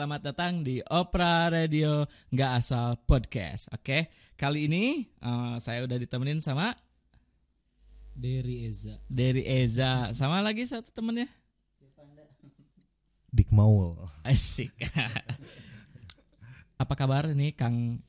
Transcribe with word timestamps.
Selamat 0.00 0.32
datang 0.32 0.64
di 0.64 0.80
Opera 0.88 1.52
Radio 1.52 2.08
Nggak 2.32 2.52
Asal 2.56 2.96
Podcast. 3.04 3.68
Oke, 3.68 4.08
kali 4.32 4.64
ini 4.64 5.04
eh, 5.04 5.56
saya 5.60 5.84
udah 5.84 6.00
ditemenin 6.00 6.40
sama 6.40 6.72
Dari 8.16 8.64
Eza. 8.64 8.96
Dari 9.12 9.44
Eza, 9.44 10.08
sama 10.16 10.40
lagi 10.40 10.64
satu 10.64 10.88
temennya. 10.88 11.28
Dik 13.28 13.52
Maul. 13.52 14.08
Asik. 14.24 14.72
Apa 16.80 16.96
kabar 16.96 17.36
nih 17.36 17.52
Kang? 17.52 18.00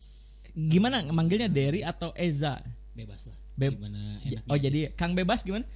Gimana 0.56 1.04
manggilnya 1.12 1.52
Derry 1.52 1.84
atau 1.84 2.16
Eza? 2.16 2.64
Bebas 2.96 3.28
lah. 3.28 3.36
Beb- 3.60 3.76
Gimana 3.76 4.24
enaknya. 4.24 4.48
Oh 4.48 4.56
jadi 4.56 4.96
Kang 4.96 5.12
bebas 5.12 5.44
gimana? 5.44 5.68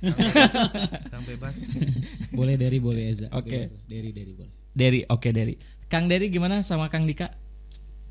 Kang 1.11 1.27
bebas. 1.27 1.59
boleh 2.31 2.55
dari 2.55 2.79
boleh 2.79 3.03
Eza. 3.03 3.27
Oke. 3.35 3.67
Bebas 3.67 3.75
lah. 3.75 3.83
Dari 3.83 4.15
dari 4.15 4.31
boleh. 4.31 4.63
Derry, 4.75 5.07
oke 5.07 5.31
Derry. 5.31 5.55
Kang 5.85 6.09
Derry 6.09 6.33
gimana 6.33 6.65
sama 6.65 6.89
Kang 6.89 7.05
Dika? 7.05 7.29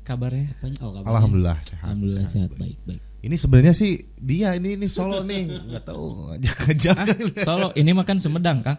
Kabarnya? 0.05 0.53
Oh, 0.79 0.93
kabarnya. 0.93 1.11
Alhamdulillah 1.11 1.57
sehat. 1.65 1.81
Alhamdulillah 1.83 2.25
sehat, 2.29 2.51
baik 2.55 2.77
baik. 2.85 3.01
Ini 3.25 3.35
sebenarnya 3.41 3.73
sih 3.73 4.05
dia 4.21 4.53
ini 4.53 4.77
ini 4.77 4.85
solo 4.85 5.25
nih, 5.25 5.49
nggak 5.49 5.81
tahu 5.81 6.29
ajak-ajak. 6.37 6.93
Ah, 6.93 7.41
Solo, 7.41 7.73
ini 7.73 7.89
makan 7.89 8.21
Sumedang 8.21 8.61
Kang. 8.61 8.77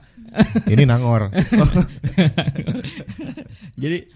ini 0.70 0.86
Nangor. 0.86 1.34
Jadi 3.82 4.06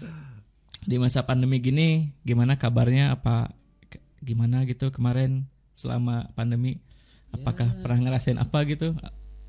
di 0.87 0.95
masa 0.97 1.27
pandemi 1.27 1.59
gini 1.59 2.15
gimana 2.23 2.55
kabarnya 2.55 3.11
apa 3.19 3.51
gimana 4.23 4.63
gitu 4.65 4.89
kemarin 4.89 5.51
selama 5.75 6.31
pandemi 6.33 6.81
apakah 7.35 7.69
pernah 7.83 7.99
ngerasain 8.09 8.39
apa 8.39 8.65
gitu 8.65 8.97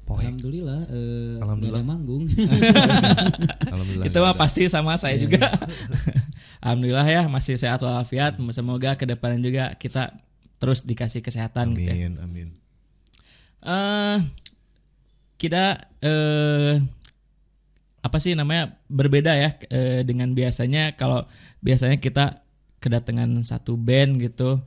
Poek. 0.03 0.27
Alhamdulillah 0.27 0.81
eh 0.91 1.39
Alhamdulillah. 1.39 1.81
ada 1.81 1.87
manggung. 1.87 2.25
Alhamdulillah. 3.71 4.07
itu 4.11 4.19
mah 4.19 4.35
pasti 4.35 4.67
sama 4.67 4.99
saya 4.99 5.15
juga 5.17 5.47
alhamdulillah 6.65 7.07
ya 7.07 7.23
masih 7.31 7.55
sehat 7.55 7.79
walafiat 7.81 8.37
semoga 8.51 8.99
ke 8.99 9.07
depannya 9.07 9.39
juga 9.41 9.65
kita 9.79 10.15
terus 10.59 10.83
dikasih 10.83 11.23
kesehatan 11.23 11.75
gitu 11.75 11.87
ya. 11.87 11.95
Amin, 11.95 12.15
amin. 12.19 12.49
eh 13.63 14.19
kita 15.39 15.87
eh 15.99 16.83
apa 18.03 18.19
sih 18.19 18.35
namanya 18.35 18.75
berbeda 18.91 19.31
ya 19.35 19.55
eh, 19.71 20.03
dengan 20.03 20.35
biasanya 20.35 20.99
kalau 20.99 21.23
biasanya 21.63 22.03
kita 22.03 22.43
kedatangan 22.83 23.31
satu 23.47 23.79
band 23.79 24.19
gitu 24.19 24.59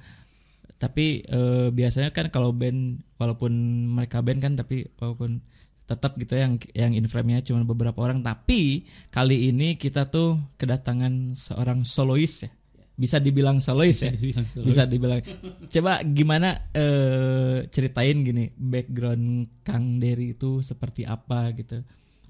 tapi 0.86 1.25
eh, 1.25 1.73
biasanya 1.73 2.14
kan 2.14 2.30
kalau 2.30 2.53
band 2.53 3.02
walaupun 3.17 3.50
mereka 3.89 4.22
band 4.22 4.38
kan 4.45 4.53
tapi 4.53 4.86
walaupun 5.02 5.42
tetap 5.86 6.17
gitu 6.17 6.33
yang 6.33 6.58
yang 6.73 6.92
in 6.97 7.05
frame-nya 7.05 7.45
cuma 7.45 7.66
beberapa 7.66 7.97
orang. 8.02 8.22
Tapi 8.22 8.86
kali 9.14 9.50
ini 9.50 9.77
kita 9.77 10.09
tuh 10.09 10.38
kedatangan 10.61 11.33
seorang 11.33 11.86
solois 11.86 12.45
ya. 12.45 12.50
Bisa 12.95 13.17
dibilang 13.22 13.61
solois 13.61 14.02
ya. 14.02 14.14
Dibilang 14.14 14.47
solo. 14.50 14.66
bisa 14.66 14.83
dibilang. 14.86 15.22
Coba 15.69 16.02
gimana 16.05 16.69
eh, 16.73 17.66
ceritain 17.70 18.22
gini 18.25 18.49
background 18.58 19.61
Kang 19.61 20.02
Dery 20.02 20.33
itu 20.38 20.61
seperti 20.66 21.05
apa 21.05 21.53
gitu. 21.53 21.81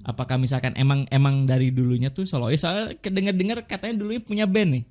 Apakah 0.03 0.35
misalkan 0.35 0.75
emang 0.75 1.07
emang 1.07 1.47
dari 1.47 1.71
dulunya 1.71 2.11
tuh 2.11 2.27
solois? 2.27 2.59
Soalnya 2.59 2.99
kedenger 2.99 3.35
dengar 3.35 3.57
katanya 3.63 4.03
dulunya 4.03 4.21
punya 4.21 4.45
band 4.47 4.79
nih. 4.79 4.85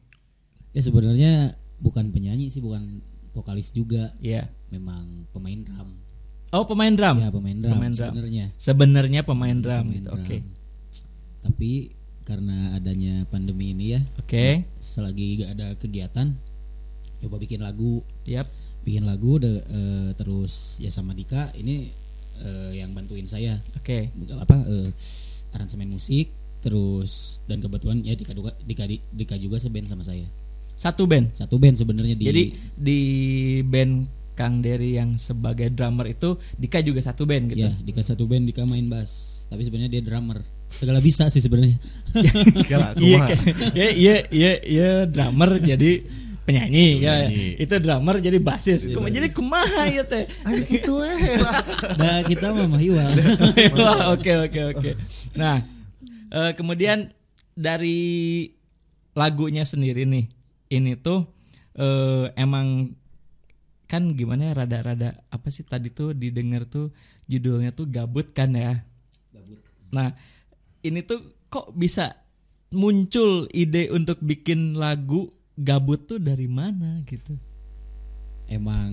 Ya 0.75 0.81
sebenarnya 0.83 1.33
bukan 1.79 2.11
penyanyi 2.11 2.49
sih, 2.51 2.65
bukan 2.65 3.05
vokalis 3.35 3.69
juga. 3.71 4.15
Iya 4.17 4.47
Memang 4.71 5.27
pemain 5.31 5.59
drum. 5.59 5.99
oh 6.51 6.65
pemain 6.65 6.91
drum 6.91 7.19
Ya 7.19 7.29
pemain 7.29 7.55
drum 7.55 7.75
Pemain 7.75 7.91
drum. 7.91 8.11
sebenarnya. 8.11 8.47
sebenarnya 8.57 9.21
pemain 9.23 9.57
drum 9.57 9.85
Pemain 9.85 9.95
gitu 9.97 10.09
drum. 10.09 10.23
oke 10.23 10.37
Tapi 11.41 11.73
karena 12.25 12.73
adanya 12.73 13.29
pandemi 13.29 13.71
ini 13.71 13.93
ya, 13.93 14.01
oke 14.17 14.65
selagi 14.81 15.45
gak 15.45 15.51
ada 15.53 15.67
kegiatan, 15.77 16.33
coba 17.21 17.37
bikin 17.37 17.61
lagu. 17.61 18.01
yap 18.25 18.49
bikin 18.81 19.05
lagu 19.05 19.37
de- 19.37 19.61
eh, 19.63 20.11
terus 20.15 20.77
ya 20.79 20.89
sama 20.89 21.13
Dika 21.13 21.53
ini 21.55 21.89
eh, 22.39 22.71
yang 22.77 22.93
bantuin 22.93 23.25
saya 23.25 23.57
oke 23.75 24.13
apa 24.37 24.57
eh, 24.63 24.89
aransemen 25.51 25.89
musik 25.89 26.29
terus 26.61 27.41
dan 27.45 27.61
kebetulan 27.61 28.01
ya 28.01 28.13
Dika 28.13 28.33
juga 28.33 28.53
Dika, 28.59 28.85
Dika 28.89 29.37
juga 29.37 29.57
seband 29.57 29.85
sama 29.85 30.01
saya 30.01 30.25
satu 30.75 31.07
band 31.07 31.33
satu 31.33 31.57
band 31.57 31.75
sebenarnya 31.79 32.15
di 32.15 32.25
jadi 32.25 32.43
di 32.75 33.01
band 33.63 33.95
Kang 34.35 34.59
Dery 34.59 34.99
yang 34.99 35.15
sebagai 35.15 35.71
drummer 35.71 36.11
itu 36.11 36.35
Dika 36.59 36.83
juga 36.83 36.99
satu 36.99 37.23
band 37.23 37.55
gitu 37.55 37.67
ya 37.67 37.73
Dika 37.73 38.03
satu 38.03 38.27
band 38.27 38.51
Dika 38.51 38.67
main 38.67 38.91
bass 38.91 39.45
tapi 39.47 39.63
sebenarnya 39.63 39.99
dia 39.99 40.03
drummer 40.03 40.43
segala 40.69 40.99
bisa 40.99 41.31
sih 41.31 41.39
sebenarnya 41.39 41.79
Iya, 42.99 43.19
iya, 43.71 43.89
iya, 43.95 44.17
iya, 44.31 44.53
iya, 44.67 44.91
drummer 45.07 45.63
jadi 45.63 46.03
penyanyi, 46.45 47.01
ya. 47.01 47.25
Penyanyi. 47.25 47.47
Itu 47.57 47.75
drummer 47.81 48.21
jadi 48.21 48.39
basis. 48.39 48.85
Kuma- 48.93 49.09
jadi 49.09 49.33
kumaha 49.33 49.89
ya 49.89 50.05
teh. 50.05 50.29
Gitu 50.71 50.93
eh. 51.01 51.17
nah 52.01 52.21
kita 52.21 52.53
mah 52.53 52.69
mahiwal 52.69 53.11
Wah, 53.81 54.13
oke 54.13 54.33
oke 54.49 54.61
oke. 54.77 54.91
Nah, 55.35 55.65
eh, 56.31 56.53
kemudian 56.53 57.09
dari 57.57 58.51
lagunya 59.17 59.65
sendiri 59.65 60.05
nih, 60.05 60.27
ini 60.75 60.99
tuh 60.99 61.23
eh, 61.75 62.35
emang 62.35 62.93
kan 63.85 64.11
gimana 64.13 64.51
ya 64.51 64.65
rada-rada 64.65 65.23
apa 65.29 65.49
sih 65.49 65.63
tadi 65.63 65.89
tuh 65.89 66.11
didengar 66.13 66.67
tuh 66.67 66.91
judulnya 67.25 67.71
tuh 67.71 67.87
gabut 67.87 68.33
kan 68.33 68.51
ya. 68.53 68.83
Nah, 69.89 70.11
ini 70.83 71.01
tuh 71.01 71.21
kok 71.47 71.71
bisa 71.73 72.19
muncul 72.71 73.47
ide 73.55 73.87
untuk 73.89 74.19
bikin 74.19 74.75
lagu 74.75 75.31
gabut 75.55 76.11
tuh 76.11 76.19
dari 76.19 76.51
mana 76.51 77.01
gitu? 77.07 77.39
emang 78.45 78.93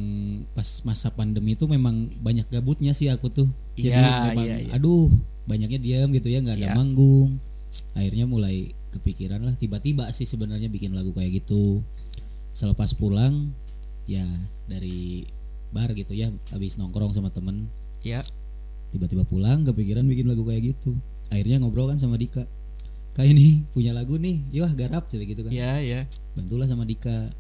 pas 0.56 0.80
masa 0.88 1.12
pandemi 1.12 1.60
itu 1.60 1.68
memang 1.68 2.08
banyak 2.24 2.48
gabutnya 2.48 2.96
sih 2.96 3.12
aku 3.12 3.28
tuh 3.28 3.52
jadi 3.76 4.00
Iya, 4.00 4.16
memang 4.32 4.46
iya, 4.48 4.58
iya. 4.64 4.72
aduh 4.72 5.12
banyaknya 5.44 5.76
diam 5.76 6.08
gitu 6.16 6.32
ya 6.32 6.40
nggak 6.40 6.56
ada 6.56 6.68
Iya. 6.72 6.76
manggung 6.78 7.36
akhirnya 7.92 8.26
mulai 8.32 8.72
kepikiran 8.92 9.42
lah. 9.42 9.56
Tiba-tiba 9.58 10.08
sih 10.12 10.28
sebenarnya 10.28 10.68
bikin 10.68 10.92
lagu 10.94 11.16
kayak 11.16 11.44
gitu. 11.44 11.82
Selepas 12.52 12.94
pulang 12.94 13.56
ya 14.06 14.28
dari 14.68 15.24
bar 15.72 15.96
gitu 15.96 16.12
ya 16.12 16.28
habis 16.52 16.76
nongkrong 16.76 17.16
sama 17.16 17.32
temen. 17.32 17.72
Ya, 18.04 18.20
tiba-tiba 18.92 19.24
pulang 19.24 19.64
kepikiran 19.64 20.04
bikin 20.04 20.28
lagu 20.28 20.44
kayak 20.44 20.76
gitu. 20.76 21.00
Akhirnya 21.32 21.64
ngobrol 21.64 21.88
kan 21.88 21.98
sama 21.98 22.20
Dika. 22.20 22.44
Kayak 23.16 23.36
ini 23.36 23.48
punya 23.72 23.96
lagu 23.96 24.20
nih. 24.20 24.44
Yuk 24.52 24.72
garap 24.76 25.08
jadi 25.08 25.24
gitu 25.24 25.48
kan. 25.48 25.52
Ya, 25.52 25.80
ya. 25.80 26.08
bantulah 26.36 26.68
sama 26.68 26.84
Dika. 26.84 27.32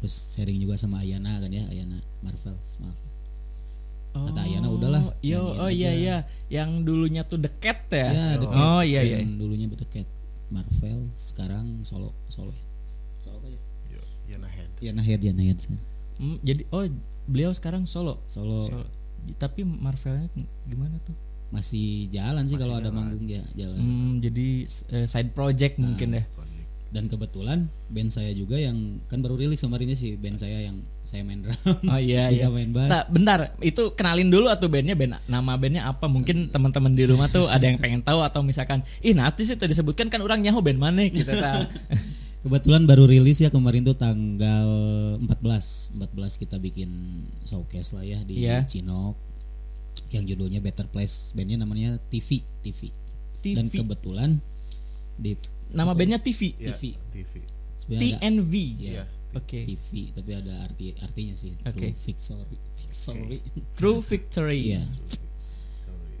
Terus 0.00 0.14
sharing 0.36 0.60
juga 0.60 0.80
sama 0.80 1.04
Ayana 1.04 1.40
kan 1.40 1.52
ya 1.52 1.68
Ayana 1.68 2.00
Marvel 2.24 2.56
maaf 2.56 3.09
Kata 4.10 4.40
Ayana, 4.40 4.68
udahlah, 4.68 5.02
Yo, 5.20 5.38
oh 5.38 5.66
iya 5.66 5.90
aja. 5.90 5.96
iya, 5.96 6.16
yang 6.50 6.82
dulunya 6.82 7.22
tuh 7.22 7.38
deket 7.38 7.86
ya. 7.88 8.08
ya 8.10 8.26
deket 8.36 8.58
Oh 8.58 8.82
iya 8.82 9.00
iya. 9.00 9.18
Band 9.18 9.38
dulunya 9.38 9.66
berdeket 9.66 10.06
Marvel 10.48 11.14
sekarang 11.14 11.80
solo 11.80 12.10
solo 12.26 12.50
solo 13.18 13.38
apa 13.38 13.48
ya 13.48 13.58
Ya 14.26 14.36
nah 14.36 14.50
head. 14.50 14.70
ya 14.78 14.90
Nahed 14.90 15.20
ya 15.20 15.32
Nahed 15.32 15.58
Hmm, 16.16 16.36
jadi 16.40 16.66
oh 16.68 16.84
beliau 17.24 17.50
sekarang 17.50 17.86
solo. 17.86 18.18
solo 18.24 18.66
Solo. 18.66 18.84
Tapi 19.36 19.62
Marvelnya 19.62 20.26
gimana 20.64 20.98
tuh? 21.00 21.14
masih 21.50 22.06
jalan 22.06 22.46
sih 22.46 22.54
kalau 22.54 22.78
ada 22.78 22.88
manggung 22.88 23.26
ya 23.26 23.42
jalan 23.52 23.74
Hmm, 23.74 24.10
jadi 24.18 24.70
eh, 24.88 25.06
side 25.06 25.30
project 25.30 25.78
mungkin 25.78 26.14
ya. 26.14 26.22
Dan 26.90 27.06
kebetulan 27.06 27.70
band 27.86 28.10
saya 28.10 28.34
juga 28.34 28.58
yang 28.58 28.98
kan 29.06 29.22
baru 29.22 29.38
rilis 29.38 29.62
kemarinnya 29.62 29.94
sih 29.94 30.18
band 30.18 30.36
saya 30.36 30.66
yang 30.66 30.82
saya 31.06 31.22
main 31.22 31.38
drum 31.38 31.54
Oh 31.86 31.98
iya 31.98 32.26
iya. 32.34 32.50
Main 32.50 32.70
bass 32.70 32.90
Nah, 32.90 33.02
bentar, 33.06 33.38
itu 33.62 33.94
kenalin 33.94 34.26
dulu 34.26 34.50
atau 34.50 34.66
bandnya 34.66 34.94
band 34.94 35.22
nama 35.26 35.54
bandnya 35.54 35.86
apa? 35.86 36.06
Mungkin 36.06 36.50
teman-teman 36.50 36.90
di 36.90 37.06
rumah 37.06 37.26
tuh 37.26 37.46
ada 37.46 37.62
yang 37.62 37.78
pengen 37.78 38.02
tahu 38.02 38.22
atau 38.22 38.42
misalkan, 38.42 38.82
ih 39.00 39.14
nanti 39.14 39.42
sih 39.42 39.54
tadi 39.54 39.70
disebutkan 39.70 40.06
kan 40.06 40.18
orang 40.18 40.42
nyaho 40.42 40.58
band 40.58 40.78
mana 40.78 41.06
gitu 41.06 41.30
ta. 41.30 41.62
Kebetulan 42.42 42.88
baru 42.88 43.04
rilis 43.04 43.36
ya 43.38 43.52
kemarin 43.52 43.84
tuh 43.84 43.94
tanggal 43.94 44.66
14 45.20 45.92
14 45.94 46.40
kita 46.40 46.56
bikin 46.56 46.88
showcase 47.44 47.92
lah 47.92 48.02
ya 48.02 48.18
di 48.24 48.42
Iya. 48.42 48.64
Cinok 48.64 49.14
yang 50.10 50.24
judulnya 50.24 50.58
Better 50.58 50.88
Place 50.88 51.30
bandnya 51.34 51.60
namanya 51.60 52.00
TV 52.08 52.42
TV, 52.62 52.90
dan 53.44 53.68
TV. 53.68 53.78
kebetulan 53.78 54.40
di 55.14 55.36
Nama 55.70 55.92
bandnya 55.92 56.18
TV. 56.18 56.54
Ya, 56.56 56.74
TV. 56.74 56.94
TV. 57.12 57.32
TNV. 57.80 58.52
ya, 58.76 59.04
Oke. 59.32 59.62
TV 59.64 60.10
tapi 60.12 60.30
ada 60.34 60.62
arti 60.62 60.92
artinya 61.00 61.32
sih 61.32 61.54
Oke. 61.64 61.90
True 61.90 61.96
Victory 61.96 62.58
Victory 62.76 63.38
True 63.78 64.00
Victory. 64.02 64.60
Iya. 64.68 64.82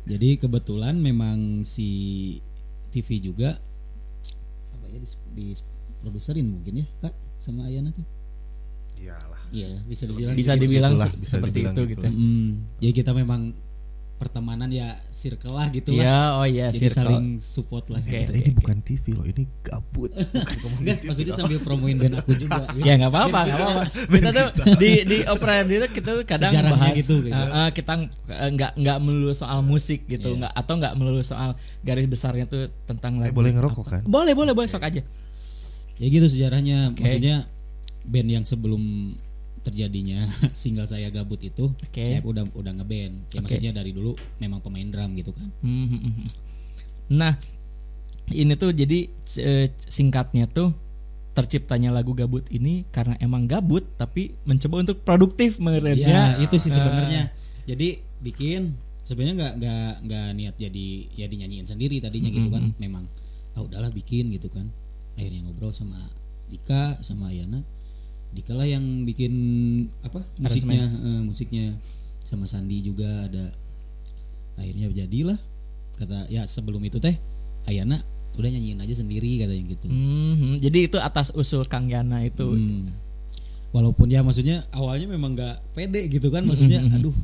Jadi 0.08 0.28
kebetulan 0.40 0.96
memang 0.96 1.62
si 1.62 1.88
TV 2.90 3.20
juga 3.20 3.54
apa 4.72 4.84
ya 4.88 4.98
di, 4.98 5.08
di 5.36 5.46
produserin 6.00 6.46
mungkin 6.48 6.82
ya 6.82 6.86
kak 6.98 7.14
sama 7.38 7.68
Ayana 7.68 7.92
tuh. 7.92 8.06
Iyalah. 8.98 9.40
Iya 9.50 9.82
bisa 9.84 10.06
dibilang 10.06 10.34
Bisa 10.34 10.52
gitu. 10.54 10.62
dibilang 10.64 10.92
Itulah, 10.94 11.10
se- 11.10 11.18
bisa 11.18 11.34
seperti 11.36 11.58
dibilang 11.60 11.74
itu 11.74 11.82
gitu. 11.86 12.00
gitu. 12.02 12.08
Mm, 12.08 12.48
jadi 12.80 12.92
kita 12.94 13.10
memang 13.12 13.40
pertemanan 14.20 14.68
ya 14.68 15.00
circle 15.08 15.56
lah 15.56 15.72
gitu 15.72 15.96
Iya, 15.96 16.04
lah. 16.04 16.28
oh 16.36 16.44
iya, 16.44 16.68
Jadi 16.68 16.86
circle. 16.86 16.96
saling 17.08 17.26
support 17.40 17.88
lah 17.88 18.04
Oke. 18.04 18.12
gitu. 18.20 18.32
ini 18.36 18.50
bukan 18.52 18.76
TV 18.84 19.04
loh, 19.16 19.24
ini 19.24 19.48
gabut. 19.64 20.12
Enggak, 20.80 21.00
TV 21.00 21.06
maksudnya 21.08 21.32
sambil 21.32 21.58
promoin 21.58 21.96
band 21.96 22.20
aku 22.20 22.36
juga. 22.36 22.68
gitu. 22.76 22.84
Ya 22.84 23.00
nggak 23.00 23.08
apa-apa, 23.08 23.40
nggak 23.42 23.58
apa-apa. 23.58 23.82
Kita 24.12 24.28
tuh 24.30 24.48
di 24.76 24.90
di 25.08 25.18
opera 25.24 25.52
itu 25.64 25.88
kita 25.88 26.10
tuh 26.12 26.24
kadang 26.28 26.52
Sejarahnya 26.52 26.76
bahas 26.76 26.94
gitu, 26.94 27.14
gitu. 27.24 27.32
uh, 27.32 27.48
uh, 27.64 27.68
kita 27.72 27.92
nggak 28.52 28.72
nggak 28.76 28.98
melulu 29.00 29.32
soal 29.32 29.58
musik 29.60 30.04
gitu, 30.04 30.28
Iya. 30.30 30.38
nggak 30.44 30.52
atau 30.54 30.74
nggak 30.76 30.94
melulu 30.94 31.22
soal 31.24 31.50
garis 31.80 32.04
besarnya 32.04 32.44
tuh 32.44 32.68
tentang 32.84 33.16
Eh, 33.18 33.20
lagu. 33.26 33.34
boleh 33.34 33.50
ngerokok 33.50 33.86
kan? 33.88 34.02
Boleh, 34.04 34.36
boleh, 34.36 34.52
boleh 34.52 34.68
sok 34.68 34.84
aja. 34.84 35.00
Ya 35.96 36.06
gitu 36.06 36.28
sejarahnya. 36.28 36.92
Oke. 36.92 37.00
Maksudnya 37.00 37.48
band 38.02 38.28
yang 38.30 38.44
sebelum 38.44 39.16
terjadinya 39.60 40.24
single 40.56 40.84
saya 40.84 41.08
gabut 41.08 41.40
itu, 41.40 41.70
Oke. 41.70 42.00
saya 42.00 42.20
udah 42.20 42.48
udah 42.50 42.72
ngeband. 42.76 43.30
Ya 43.30 43.40
maksudnya 43.40 43.72
dari 43.72 43.90
dulu 43.90 44.12
memang 44.38 44.60
pemain 44.60 44.86
drum 44.86 45.12
gitu 45.14 45.30
kan. 45.30 45.48
Hmm, 45.60 45.86
hmm, 45.86 46.00
hmm. 46.00 46.26
Nah, 47.10 47.34
ini 48.30 48.54
tuh 48.54 48.70
jadi 48.70 49.10
eh, 49.36 49.66
singkatnya 49.82 50.46
tuh 50.46 50.70
terciptanya 51.30 51.90
lagu 51.90 52.10
gabut 52.10 52.42
ini 52.50 52.84
karena 52.90 53.14
emang 53.18 53.46
gabut 53.46 53.86
tapi 53.94 54.34
mencoba 54.42 54.82
untuk 54.82 54.98
produktif 55.00 55.56
Ya, 55.56 55.62
menurutnya. 55.62 56.22
itu 56.38 56.56
sih 56.56 56.70
Ah. 56.70 56.76
sebenarnya. 56.76 57.22
Jadi 57.66 57.88
bikin 58.20 58.74
sebenarnya 59.00 59.34
nggak 59.38 59.54
nggak 59.58 59.92
nggak 60.06 60.26
niat 60.34 60.54
jadi 60.58 60.86
ya 61.14 61.26
dinyanyiin 61.26 61.66
sendiri 61.66 61.98
tadinya 61.98 62.28
gitu 62.28 62.50
kan. 62.50 62.74
Memang 62.76 63.06
ah 63.54 63.62
udahlah 63.62 63.90
bikin 63.90 64.30
gitu 64.30 64.46
kan. 64.46 64.70
Akhirnya 65.14 65.44
ngobrol 65.44 65.70
sama 65.70 65.98
Dika 66.46 66.98
sama 67.02 67.30
Ayana. 67.30 67.62
Dika 68.30 68.54
lah 68.54 68.66
yang 68.66 69.02
bikin 69.02 69.32
apa 70.06 70.22
musiknya 70.38 70.86
eh, 70.86 71.22
musiknya 71.26 71.66
sama 72.22 72.46
Sandi 72.46 72.82
juga 72.84 73.26
ada. 73.26 73.50
Akhirnya 74.60 74.92
jadilah 74.92 75.38
kata 75.98 76.30
ya 76.32 76.46
sebelum 76.48 76.80
itu 76.84 76.96
teh 76.96 77.16
Ayana 77.68 78.00
udah 78.38 78.48
nyanyiin 78.48 78.80
aja 78.80 78.94
sendiri 78.94 79.42
katanya 79.42 79.64
gitu. 79.74 79.86
Hmm, 79.90 80.34
hmm. 80.38 80.54
jadi 80.62 80.78
itu 80.86 80.98
atas 81.02 81.34
usul 81.34 81.66
Kang 81.66 81.90
Yana 81.90 82.22
itu. 82.24 82.46
Hmm. 82.46 82.94
Walaupun 83.70 84.10
ya 84.10 84.22
maksudnya 84.22 84.66
awalnya 84.74 85.06
memang 85.10 85.34
nggak 85.38 85.74
pede 85.74 86.10
gitu 86.10 86.30
kan 86.34 86.42
maksudnya 86.42 86.82
aduh 86.90 87.14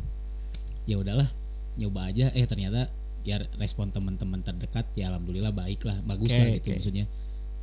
ya 0.87 1.03
udahlah 1.03 1.27
nyoba 1.75 2.09
aja 2.09 2.31
eh 2.33 2.47
ternyata 2.47 2.87
ya 3.27 3.43
respon 3.59 3.91
teman-teman 3.91 4.39
terdekat 4.41 4.87
ya 4.95 5.11
alhamdulillah 5.11 5.51
baik 5.51 5.83
lah 5.83 5.99
bagus 6.07 6.31
Oke, 6.31 6.39
lah 6.39 6.49
gitu 6.55 6.69
oke. 6.71 6.77
maksudnya 6.79 7.05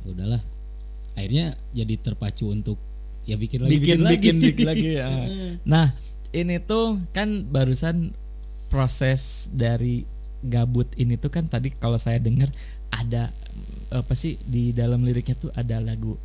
ya 0.04 0.08
udahlah 0.12 0.40
akhirnya 1.16 1.56
jadi 1.72 1.94
terpacu 1.96 2.52
untuk 2.52 2.76
ya 3.24 3.34
bikin 3.34 3.64
lagi 3.64 3.72
bikin 3.74 3.80
bikin, 3.80 3.98
bikin, 4.04 4.36
lagi 4.36 4.48
bikin 4.52 4.66
lagi 4.66 4.88
ya. 4.96 5.08
Nah, 5.72 5.86
ini 6.30 6.56
tuh 6.58 7.00
kan 7.10 7.46
barusan 7.46 8.12
proses 8.68 9.48
dari 9.48 10.04
gabut 10.42 10.90
ini 10.94 11.16
tuh 11.16 11.30
kan 11.30 11.46
tadi 11.46 11.72
kalau 11.72 11.96
saya 11.96 12.18
dengar 12.18 12.52
ada 12.90 13.32
apa 13.90 14.12
sih 14.12 14.36
di 14.44 14.70
dalam 14.70 15.00
liriknya 15.00 15.34
tuh 15.34 15.48
ada 15.54 15.78
lagu 15.78 16.18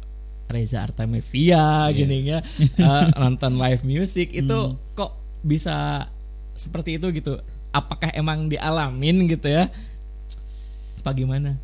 Reza 0.46 0.82
Artamevia 0.82 1.88
Iya. 1.88 1.94
gini 1.94 2.18
ya 2.26 2.42
nonton 3.22 3.56
live 3.56 3.86
music 3.86 4.34
itu 4.34 4.50
Hmm. 4.50 4.76
kok 4.92 5.14
bisa 5.40 6.10
seperti 6.52 6.98
itu 6.98 7.08
gitu 7.14 7.38
apakah 7.70 8.10
emang 8.12 8.50
dialamin 8.50 9.30
gitu 9.30 9.46
ya 9.48 9.70
apa 11.00 11.10
gimana 11.14 11.56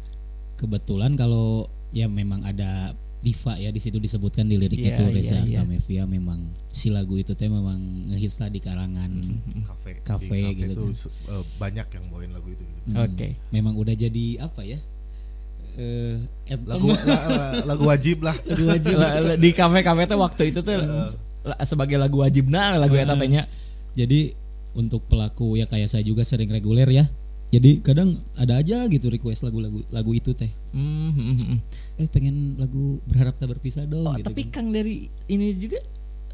kebetulan 0.56 1.18
kalau 1.18 1.66
ya 1.92 2.08
memang 2.08 2.46
ada 2.46 2.94
Diva 3.25 3.57
ya 3.57 3.68
di 3.68 3.81
situ 3.81 3.98
disebutkan 3.98 4.45
di 4.45 4.56
liriknya 4.56 4.94
Iya, 4.94 5.00
tuh 5.01 5.07
iya, 5.07 5.16
Reza 5.16 5.38
iya. 5.42 5.42
Artamevia 5.57 6.04
memang 6.06 6.38
si 6.68 6.88
lagu 6.88 7.18
itu 7.18 7.33
teh 7.33 7.50
memang 7.50 7.81
ngehits 8.07 8.38
lah 8.38 8.48
di 8.48 8.60
kalangan 8.60 9.10
Kafe, 9.66 9.92
Kafe 10.00 10.38
di 10.54 10.62
gitu 10.62 10.74
tuh 10.77 10.86
kan. 10.86 10.94
su- 10.95 11.10
eh, 11.27 11.44
banyak 11.57 11.88
yang 11.89 12.04
bawain 12.07 12.30
lagu 12.30 12.45
itu. 12.48 12.62
gitu. 12.62 12.81
Hmm, 12.88 13.01
Oke. 13.04 13.27
memang 13.50 13.74
udah 13.74 13.95
jadi 13.95 14.25
apa 14.39 14.62
ya 14.62 14.77
eh 15.75 16.22
anthem. 16.48 16.69
Lagu 16.69 16.88
la- 16.88 17.01
la- 17.27 17.54
lagu 17.66 17.83
wajib 17.83 18.18
lah. 18.22 18.36
lagu 18.39 18.63
wajib 18.69 18.94
La- 18.95 19.18
la- 19.19 19.36
di 19.36 19.50
kafe-kafe 19.51 20.06
tuh 20.06 20.18
waktu 20.18 20.44
itu 20.48 20.60
tuh 20.62 20.77
la- 21.44 21.60
sebagai 21.63 21.98
lagu 21.98 22.22
wajib 22.22 22.45
nah 22.45 22.77
lagu 22.77 22.94
eta 22.94 23.13
teh 23.13 23.27
nya. 23.27 23.44
Jadi 23.92 24.31
untuk 24.74 25.04
pelaku 25.04 25.56
ya 25.56 25.66
kayak 25.66 25.88
saya 25.88 26.01
juga 26.01 26.22
sering 26.22 26.48
reguler 26.48 26.88
ya. 26.88 27.10
Jadi 27.56 27.80
kadang 27.80 28.19
ada 28.36 28.60
aja 28.60 28.84
gitu 28.86 29.07
request 29.07 29.48
lagu-lagu 29.48 29.80
lagu 29.88 30.12
itu 30.12 30.36
teh. 30.36 30.52
Hmm, 30.75 31.16
hmm, 31.16 31.36
hmm. 31.40 31.57
Eh 31.96 32.07
pengen 32.12 32.60
lagu 32.60 33.00
berharap 33.07 33.40
tak 33.40 33.48
berpisah 33.48 33.88
dong 33.88 34.04
Oh, 34.04 34.13
gitu. 34.19 34.28
tapi 34.28 34.52
kan. 34.52 34.60
Kang 34.60 34.68
dari 34.75 35.07
ini 35.31 35.56
juga 35.56 35.80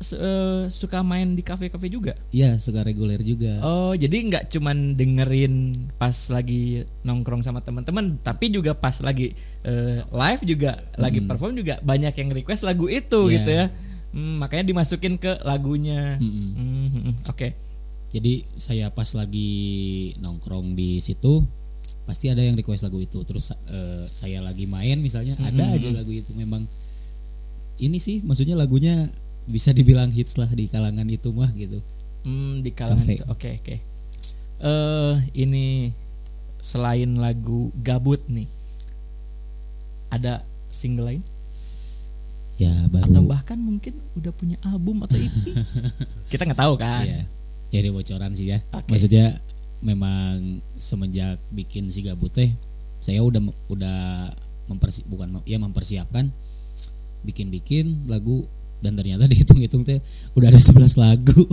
eh, 0.01 0.63
suka 0.73 1.05
main 1.05 1.37
di 1.37 1.45
kafe-kafe 1.45 1.85
juga. 1.85 2.17
Iya, 2.33 2.57
suka 2.57 2.81
reguler 2.81 3.21
juga. 3.21 3.61
Oh, 3.61 3.93
jadi 3.93 4.17
nggak 4.17 4.49
cuman 4.49 4.97
dengerin 4.97 5.53
pas 5.95 6.15
lagi 6.33 6.81
nongkrong 7.05 7.45
sama 7.45 7.61
teman-teman, 7.61 8.17
tapi 8.17 8.49
juga 8.49 8.73
pas 8.73 8.97
lagi 8.97 9.37
eh, 9.61 10.01
live 10.01 10.41
juga, 10.41 10.81
lagi 10.97 11.21
perform 11.21 11.53
juga 11.53 11.77
banyak 11.85 12.17
yang 12.17 12.33
request 12.33 12.65
lagu 12.65 12.89
itu 12.89 13.29
Iya. 13.29 13.35
gitu 13.37 13.51
ya. 13.53 13.65
Hmm, 14.11 14.41
makanya 14.41 14.65
dimasukin 14.67 15.15
ke 15.15 15.37
lagunya. 15.45 16.17
Hmm, 16.17 16.51
hmm, 16.57 16.87
hmm. 16.89 17.13
Oke. 17.29 17.70
Jadi 18.11 18.43
saya 18.59 18.91
pas 18.91 19.07
lagi 19.15 20.11
nongkrong 20.19 20.75
di 20.75 20.99
situ 20.99 21.47
pasti 22.03 22.27
ada 22.27 22.43
yang 22.43 22.59
request 22.59 22.83
lagu 22.83 22.99
itu. 22.99 23.23
Terus 23.23 23.55
eh, 23.71 24.05
saya 24.11 24.43
lagi 24.43 24.67
main 24.67 24.99
misalnya 24.99 25.39
ada 25.39 25.63
aja 25.75 25.89
lagu 25.95 26.11
itu 26.11 26.35
memang 26.35 26.67
ini 27.79 27.97
sih 27.97 28.19
maksudnya 28.21 28.53
lagunya 28.59 29.09
bisa 29.49 29.73
dibilang 29.73 30.13
hits 30.13 30.37
lah 30.37 30.51
di 30.51 30.67
kalangan 30.67 31.07
itu 31.07 31.31
mah 31.31 31.49
gitu. 31.55 31.79
Hmm, 32.27 32.61
di 32.61 32.69
kalangan. 32.75 33.31
Oke, 33.31 33.57
oke. 33.57 33.75
Eh, 34.61 35.15
ini 35.33 35.89
selain 36.61 37.17
lagu 37.17 37.73
Gabut 37.79 38.21
nih. 38.29 38.45
Ada 40.11 40.43
single 40.69 41.07
lain 41.07 41.23
Ya 42.61 42.69
baru 42.93 43.09
atau 43.09 43.21
bahkan 43.25 43.57
mungkin 43.57 43.97
udah 44.13 44.29
punya 44.37 44.57
album 44.61 45.01
atau 45.01 45.17
EP? 45.17 45.33
Kita 46.31 46.45
nggak 46.45 46.61
tahu 46.61 46.77
kan. 46.77 47.09
Iya. 47.09 47.25
Jadi 47.71 47.87
bocoran 47.89 48.35
sih 48.35 48.51
ya. 48.51 48.59
Oke. 48.75 48.91
Maksudnya 48.91 49.39
memang 49.81 50.61
semenjak 50.77 51.41
bikin 51.49 51.89
si 51.89 52.05
gabut 52.05 52.29
teh 52.29 52.53
saya 53.01 53.25
udah 53.25 53.41
udah 53.73 54.29
mempersi 54.69 55.01
bukan 55.09 55.41
ya 55.43 55.57
mempersiapkan 55.57 56.29
bikin-bikin 57.25 58.05
lagu 58.05 58.45
dan 58.81 58.97
ternyata 58.97 59.25
dihitung-hitung 59.31 59.85
teh 59.85 60.01
udah 60.37 60.53
ada 60.53 60.61
11 60.61 61.01
lagu. 61.01 61.41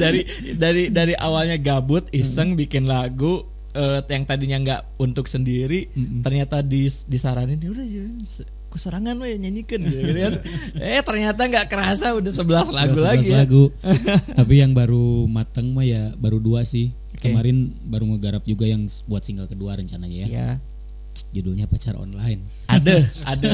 dari 0.00 0.26
dari 0.54 0.90
dari 0.90 1.14
awalnya 1.14 1.58
gabut 1.58 2.10
iseng 2.10 2.58
bikin 2.58 2.90
lagu 2.90 3.46
eh, 3.74 4.02
yang 4.06 4.26
tadinya 4.26 4.58
nggak 4.58 4.82
untuk 4.98 5.30
sendiri 5.30 5.90
ternyata 6.26 6.62
dis, 6.62 7.06
disaranin 7.06 7.58
"Ya 7.58 7.70
udah 7.70 7.86
ya, 7.86 8.06
keserangan 8.70 9.18
we 9.18 9.34
nyanyikan 9.36 9.82
gitu 9.82 10.14
kan 10.14 10.34
eh 10.94 11.02
ternyata 11.02 11.40
nggak 11.42 11.66
kerasa 11.66 12.14
udah 12.14 12.32
11 12.32 12.70
lagu 12.70 12.94
Udah 12.96 13.04
11 13.04 13.10
lagi 13.10 13.26
ya 13.28 13.38
lagu. 13.42 13.64
Tapi 14.38 14.54
yang 14.62 14.72
baru 14.72 15.26
mateng 15.26 15.74
mah 15.74 15.86
ya 15.86 16.14
baru 16.16 16.38
dua 16.38 16.62
sih. 16.62 16.94
Oke. 17.16 17.28
Kemarin 17.28 17.74
baru 17.84 18.08
ngegarap 18.14 18.46
juga 18.46 18.64
yang 18.64 18.86
buat 19.10 19.26
single 19.26 19.50
kedua 19.50 19.76
rencananya 19.76 20.16
ya. 20.24 20.28
ya 20.30 20.48
Judulnya 21.30 21.64
Pacar 21.64 21.94
Online. 21.94 22.42
ada 22.66 23.06
ada 23.32 23.50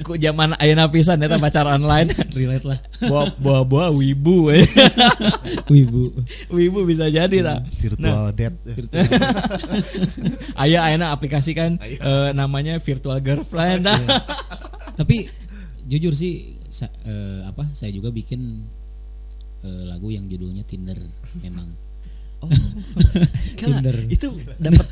ku 0.00 0.14
zaman 0.14 0.52
ayeuna 0.56 0.88
pisan 0.88 1.20
eta 1.20 1.36
pacar 1.36 1.64
online 1.64 2.12
Relate 2.32 2.64
lah. 2.64 2.78
bawa 3.04 3.24
bawa 3.36 3.60
bawa 3.64 3.86
wibu 3.92 4.48
we. 4.48 4.60
Wibu. 5.72 6.12
wibu 6.48 6.80
bisa 6.84 7.08
jadi 7.08 7.40
tak 7.40 7.60
Virtual 7.76 8.28
dead. 8.32 8.52
Aya 10.62 10.84
ayeuna 10.84 11.12
aplikasi 11.12 11.52
kan 11.52 11.76
eh, 11.80 12.30
namanya 12.32 12.76
virtual 12.78 13.20
girlfriend 13.20 13.84
Iya. 13.84 14.20
Tapi 14.94 15.28
jujur 15.86 16.12
sih 16.12 16.60
sa- 16.68 16.92
eh, 17.04 17.40
apa 17.42 17.64
saya 17.72 17.88
juga 17.88 18.10
bikin 18.10 18.64
eh, 19.62 19.82
lagu 19.84 20.08
yang 20.08 20.24
judulnya 20.24 20.62
Tinder 20.62 20.98
memang. 21.40 21.68
Oh, 22.38 22.46
Kala, 23.58 23.82
Tinder. 23.82 23.96
itu 24.06 24.30
dapat 24.56 24.86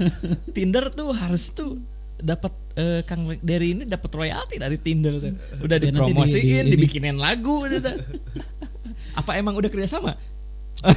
Tinder 0.50 0.90
tuh 0.90 1.14
harus 1.14 1.54
tuh 1.54 1.78
dapat 2.18 2.52
eh, 2.75 3.00
Kang 3.02 3.25
dari 3.38 3.73
ini 3.73 3.82
dapat 3.85 4.11
royalti 4.11 4.56
dari 4.56 4.76
Tinder 4.76 5.16
tuh. 5.16 5.35
Udah 5.61 5.76
Ya, 5.76 5.82
di- 5.82 5.87
dipromosiin, 5.90 6.42
di- 6.42 6.52
ini. 6.62 6.70
dibikinin 6.73 7.16
lagu 7.16 7.64
gitu. 7.64 7.88
Apa 9.20 9.37
emang 9.37 9.54
udah 9.54 9.68
kerja 9.68 9.88
sama? 9.90 10.16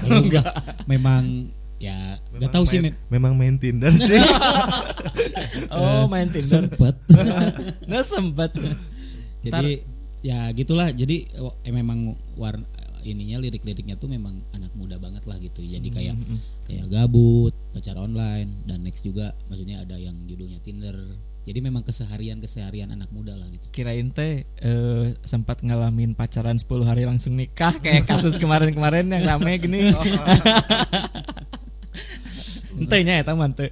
Enggak. 0.03 0.51
Memang 0.85 1.49
ya 1.79 2.19
nggak 2.35 2.51
tahu 2.51 2.67
sih 2.67 2.79
main, 2.79 2.91
me- 2.91 2.99
memang 3.09 3.33
main 3.33 3.55
Tinder 3.55 3.91
sih. 3.91 4.19
Oh, 5.71 6.07
main 6.07 6.27
Tinder. 6.27 6.67
sempet. 6.67 6.95
Nggak 7.85 8.05
sempat. 8.05 8.51
Jadi 9.39 9.83
ya 10.19 10.51
gitulah. 10.51 10.91
Jadi 10.91 11.27
eh, 11.63 11.71
memang 11.71 12.13
warna 12.35 12.65
ininya 13.11 13.41
lirik-liriknya 13.41 13.97
tuh 13.97 14.07
memang 14.09 14.39
anak 14.53 14.71
muda 14.77 15.01
banget 15.01 15.25
lah 15.25 15.37
gitu. 15.41 15.65
Jadi 15.65 15.89
kayak 15.89 16.15
kayak 16.69 16.85
gabut, 16.87 17.53
pacar 17.73 17.97
online 17.97 18.63
dan 18.69 18.85
next 18.85 19.03
juga 19.03 19.33
maksudnya 19.49 19.81
ada 19.83 19.97
yang 19.97 20.15
judulnya 20.29 20.61
Tinder. 20.61 20.95
Jadi 21.49 21.65
memang 21.65 21.81
keseharian 21.81 22.37
keseharian 22.37 22.93
anak 22.93 23.09
muda 23.09 23.33
lah 23.33 23.49
gitu. 23.49 23.65
Kirain 23.73 24.13
teh 24.13 24.45
eh, 24.45 25.05
sempat 25.25 25.65
ngalamin 25.65 26.13
pacaran 26.13 26.61
10 26.61 26.69
hari 26.85 27.09
langsung 27.09 27.33
nikah 27.33 27.73
kayak 27.83 28.05
kasus 28.05 28.37
kemarin-kemarin 28.37 29.09
yang 29.09 29.25
rame 29.25 29.57
gini. 29.57 29.89
Entenya 32.79 33.19
ya 33.19 33.23
teman 33.25 33.51
tuh. 33.57 33.71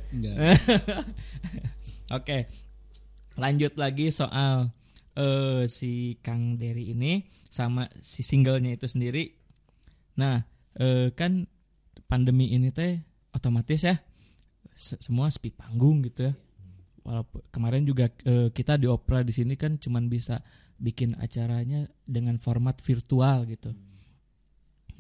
Oke. 2.12 2.50
Lanjut 3.38 3.78
lagi 3.78 4.10
soal 4.10 4.74
eh 5.18 5.66
si 5.66 6.22
Kang 6.22 6.62
Dery 6.62 6.94
ini 6.94 7.26
sama 7.50 7.90
si 7.98 8.22
singlenya 8.22 8.78
itu 8.78 8.86
sendiri. 8.86 9.34
Nah, 10.22 10.46
eh, 10.78 11.10
kan 11.18 11.50
pandemi 12.06 12.54
ini 12.54 12.70
teh 12.70 13.02
otomatis 13.34 13.82
ya 13.82 13.98
se- 14.78 15.02
semua 15.02 15.34
sepi 15.34 15.50
panggung 15.50 16.06
gitu 16.06 16.30
ya. 16.30 16.34
Walaupun 17.02 17.42
kemarin 17.50 17.84
juga 17.88 18.14
eh, 18.30 18.54
kita 18.54 18.78
di 18.78 18.86
opera 18.86 19.26
di 19.26 19.34
sini 19.34 19.58
kan 19.58 19.82
cuman 19.82 20.06
bisa 20.06 20.38
bikin 20.78 21.18
acaranya 21.18 21.90
dengan 22.06 22.38
format 22.38 22.78
virtual 22.78 23.50
gitu. 23.50 23.74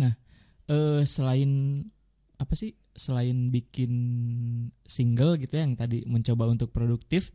Nah, 0.01 0.17
eh 0.65 1.05
selain 1.05 1.85
apa 2.41 2.53
sih? 2.57 2.73
Selain 2.97 3.53
bikin 3.53 3.93
single 4.89 5.37
gitu 5.37 5.53
ya, 5.53 5.69
yang 5.69 5.77
tadi 5.77 6.01
mencoba 6.09 6.49
untuk 6.49 6.73
produktif 6.73 7.29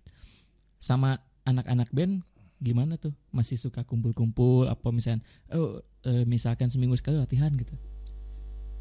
sama 0.82 1.22
anak-anak 1.46 1.94
band 1.94 2.26
gimana 2.62 2.94
tuh? 2.94 3.10
Masih 3.28 3.58
suka 3.58 3.82
kumpul-kumpul 3.82 4.64
apa 4.66 4.88
misalnya 4.88 5.20
oh 5.50 5.78
eh, 6.02 6.22
misalkan 6.24 6.70
seminggu 6.70 6.94
sekali 6.94 7.18
latihan 7.18 7.50
gitu. 7.52 7.74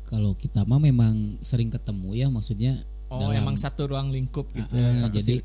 Kalau 0.03 0.35
kita 0.35 0.63
mah 0.63 0.77
memang 0.77 1.39
sering 1.41 1.67
ketemu 1.67 2.09
ya 2.13 2.27
maksudnya 2.27 2.77
Oh, 3.11 3.19
Dalam- 3.19 3.43
emang 3.43 3.55
satu 3.59 3.91
ruang 3.91 4.07
lingkup 4.07 4.47
gitu 4.55 4.71
Ah, 4.71 4.95
ya, 4.95 4.95
satu 4.97 5.19
jadi- 5.19 5.43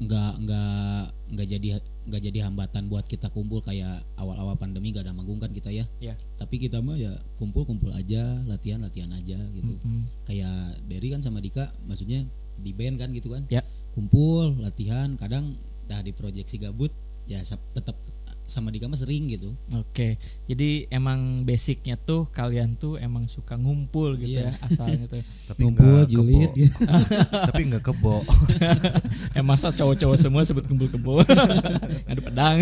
nggak 0.00 0.32
nggak 0.40 1.02
nggak 1.28 1.46
jadi 1.46 1.68
nggak 2.08 2.22
jadi 2.24 2.38
hambatan 2.42 2.88
buat 2.88 3.04
kita 3.04 3.28
kumpul 3.28 3.60
kayak 3.60 4.00
awal-awal 4.16 4.56
pandemi 4.56 4.90
gak 4.90 5.04
ada 5.04 5.12
manggung 5.12 5.36
kan 5.36 5.52
kita 5.52 5.68
ya. 5.68 5.84
Iya. 6.00 6.16
Tapi 6.34 6.56
kita 6.56 6.80
mah 6.80 6.96
ya 6.96 7.12
kumpul-kumpul 7.36 7.92
aja, 7.92 8.40
latihan-latihan 8.48 9.12
aja 9.12 9.36
gitu. 9.52 9.76
Mm-mm. 9.76 10.08
Kayak 10.24 10.56
Derry 10.88 11.12
kan 11.12 11.20
sama 11.20 11.38
Dika 11.38 11.68
maksudnya 11.84 12.24
di 12.56 12.72
band 12.72 12.96
kan 12.96 13.12
gitu 13.12 13.28
kan. 13.28 13.44
Ya. 13.46 13.60
Kumpul, 13.92 14.56
latihan, 14.58 15.12
kadang 15.14 15.52
dah 15.84 16.00
di 16.00 16.10
proyeksi 16.10 16.56
gabut 16.56 16.90
ya 17.24 17.40
tetap 17.44 17.94
sama 18.42 18.68
Dika 18.68 18.84
mah 18.84 19.00
sering 19.00 19.32
gitu. 19.32 19.48
Oke, 19.72 20.20
jadi 20.44 20.84
emang 20.92 21.40
basicnya 21.40 21.96
tuh 21.96 22.28
kalian 22.28 22.76
tuh 22.76 23.00
emang 23.00 23.24
suka 23.24 23.56
ngumpul 23.56 24.12
gitu 24.14 24.44
Iya. 24.44 24.52
ya 24.52 24.68
asalnya 24.68 25.08
tuh. 25.12 25.24
Tapi 25.48 25.60
Ngumpul, 25.64 26.04
kebo. 26.04 26.10
julid 26.10 26.50
gitu. 26.52 26.76
Tapi 27.48 27.62
enggak 27.64 27.80
kebo. 27.82 28.20
Eh 29.36 29.40
masa 29.40 29.72
cowok-cowok 29.72 30.18
semua 30.20 30.44
sebut 30.44 30.68
kumpul-kumpul 30.68 31.24
ngadu 32.04 32.20
pedang. 32.20 32.56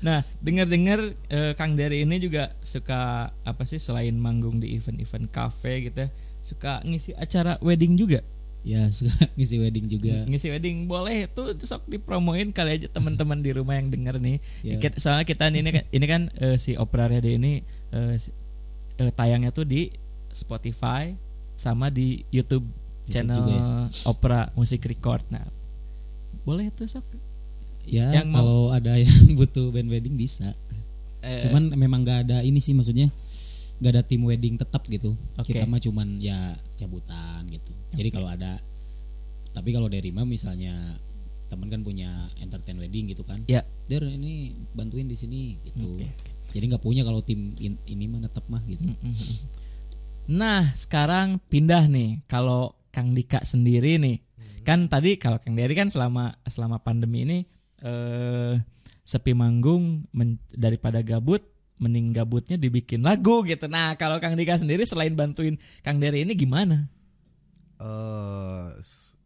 nah, 0.00 0.24
dengar-dengar 0.40 0.98
eh, 1.28 1.52
Kang 1.54 1.76
Dery 1.76 2.02
ini 2.02 2.18
juga 2.18 2.56
suka 2.62 3.30
apa 3.30 3.62
sih 3.62 3.78
selain 3.78 4.16
manggung 4.16 4.58
di 4.58 4.74
event-event 4.74 5.30
cafe 5.30 5.86
gitu 5.86 6.02
ya, 6.02 6.08
suka 6.42 6.72
ngisi 6.82 7.14
acara 7.14 7.60
wedding 7.60 7.94
juga. 7.94 8.24
Ya 8.60 8.88
suka 8.92 9.10
ngisi 9.34 9.56
wedding 9.56 9.86
juga. 9.86 10.24
Ngisi 10.24 10.48
wedding 10.48 10.84
boleh 10.84 11.24
tuh 11.26 11.56
sok 11.56 11.86
dipromoin 11.86 12.50
kali 12.50 12.76
aja 12.76 12.88
teman-teman 12.88 13.38
di 13.38 13.50
rumah 13.50 13.74
yang 13.74 13.88
denger 13.88 14.16
nih. 14.16 14.36
Ya. 14.60 14.76
Kita- 14.76 14.98
Soalnya 14.98 15.24
kita 15.24 15.48
ini 15.48 15.70
kan 15.70 15.84
ini 15.86 16.06
kan 16.06 16.22
eh, 16.36 16.56
si 16.56 16.74
Opera 16.74 17.06
Radio 17.06 17.32
ini 17.32 17.64
eh, 17.90 18.14
si- 18.14 18.34
eh, 18.96 19.08
tayangnya 19.10 19.48
tuh 19.48 19.64
di 19.64 19.88
Spotify 20.30 21.12
sama 21.54 21.88
di 21.88 22.20
YouTube 22.28 22.62
YouTube 22.62 23.08
channel 23.08 23.42
ya. 23.44 23.62
Opera 24.04 24.52
Music 24.54 24.80
Record. 24.82 25.24
Nah, 25.28 25.42
boleh 26.42 26.68
tuh 26.70 26.86
sok. 26.86 27.02
Ya 27.82 28.12
Yang 28.12 28.28
mau- 28.28 28.36
kalau 28.36 28.60
ada 28.70 28.94
yang 28.94 29.10
butuh 29.38 29.68
band 29.70 29.88
wedding 29.88 30.14
bisa. 30.14 30.52
Eh, 31.20 31.40
Cuman 31.42 31.72
memang 31.74 32.00
gak 32.00 32.24
ada 32.24 32.40
ini 32.40 32.58
sih 32.58 32.72
maksudnya 32.72 33.12
gak 33.80 33.92
ada 33.96 34.02
tim 34.04 34.22
wedding 34.24 34.60
tetap 34.60 34.84
gitu. 34.86 35.16
Oke. 35.40 35.56
Kita 35.56 35.64
mah 35.64 35.80
cuman 35.80 36.20
ya 36.20 36.54
cabutan 36.76 37.48
gitu. 37.48 37.72
Jadi 37.96 38.08
kalau 38.12 38.28
ada 38.28 38.60
tapi 39.50 39.74
kalau 39.74 39.90
dari 39.90 40.14
mah 40.14 40.22
misalnya 40.22 40.94
teman 41.50 41.66
kan 41.66 41.82
punya 41.82 42.30
entertain 42.38 42.78
wedding 42.78 43.10
gitu 43.10 43.26
kan. 43.26 43.42
Ya. 43.50 43.66
Der 43.90 44.06
ini 44.06 44.54
bantuin 44.76 45.10
di 45.10 45.18
sini 45.18 45.58
gitu. 45.66 45.98
Oke, 45.98 46.06
Jadi 46.54 46.64
nggak 46.70 46.84
punya 46.84 47.02
kalau 47.02 47.18
tim 47.26 47.58
in- 47.58 47.82
ini 47.90 48.06
mah 48.06 48.22
tetap 48.22 48.46
mah 48.46 48.62
gitu. 48.70 48.86
Nah, 50.30 50.70
sekarang 50.78 51.42
pindah 51.50 51.90
nih. 51.90 52.22
Kalau 52.30 52.78
Kang 52.94 53.18
Dika 53.18 53.42
sendiri 53.42 53.98
nih, 53.98 54.22
kan 54.62 54.86
tadi 54.86 55.18
kalau 55.18 55.42
Kang 55.42 55.58
Dery 55.58 55.74
kan 55.74 55.90
selama 55.90 56.38
selama 56.46 56.78
pandemi 56.78 57.26
ini 57.26 57.38
eh 57.82 58.54
sepi 59.02 59.34
manggung 59.34 60.06
men- 60.14 60.38
daripada 60.54 61.02
gabut, 61.02 61.42
mending 61.80 62.12
gabutnya 62.12 62.54
dibikin 62.54 63.00
lagu 63.00 63.40
gitu. 63.42 63.64
Nah, 63.64 63.96
kalau 63.96 64.20
Kang 64.20 64.36
Dika 64.36 64.54
sendiri 64.54 64.84
selain 64.84 65.12
bantuin 65.12 65.56
Kang 65.80 65.96
Dery 65.96 66.22
ini 66.22 66.32
gimana? 66.34 66.92
Eh 67.76 68.68
s- 68.78 69.16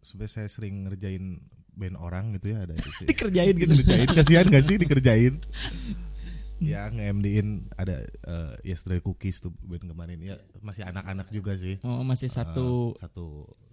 sebenarnya 0.00 0.32
saya 0.36 0.48
sering 0.48 0.86
ngerjain 0.86 1.42
band 1.74 1.98
orang 1.98 2.30
gitu 2.32 2.54
ya 2.54 2.62
ada 2.62 2.78
sini. 2.78 3.10
Dikerjain 3.10 3.54
gitu. 3.54 3.74
dikerjain 3.74 4.08
kasihan 4.08 4.46
gak 4.46 4.62
sih 4.62 4.76
dikerjain 4.76 5.34
ya 6.62 6.86
nge-MD-in 6.86 7.66
ada 7.74 7.98
eh, 8.06 8.52
Yesterday 8.64 9.02
Cookies 9.02 9.42
tuh 9.42 9.50
band 9.60 9.84
kemarin 9.84 10.22
ya 10.22 10.38
masih 10.60 10.86
anak-anak 10.86 11.28
juga 11.28 11.58
sih 11.58 11.82
Oh, 11.82 12.00
masih 12.00 12.30
satu 12.30 12.94
Eh, 12.94 13.02
satu 13.02 13.26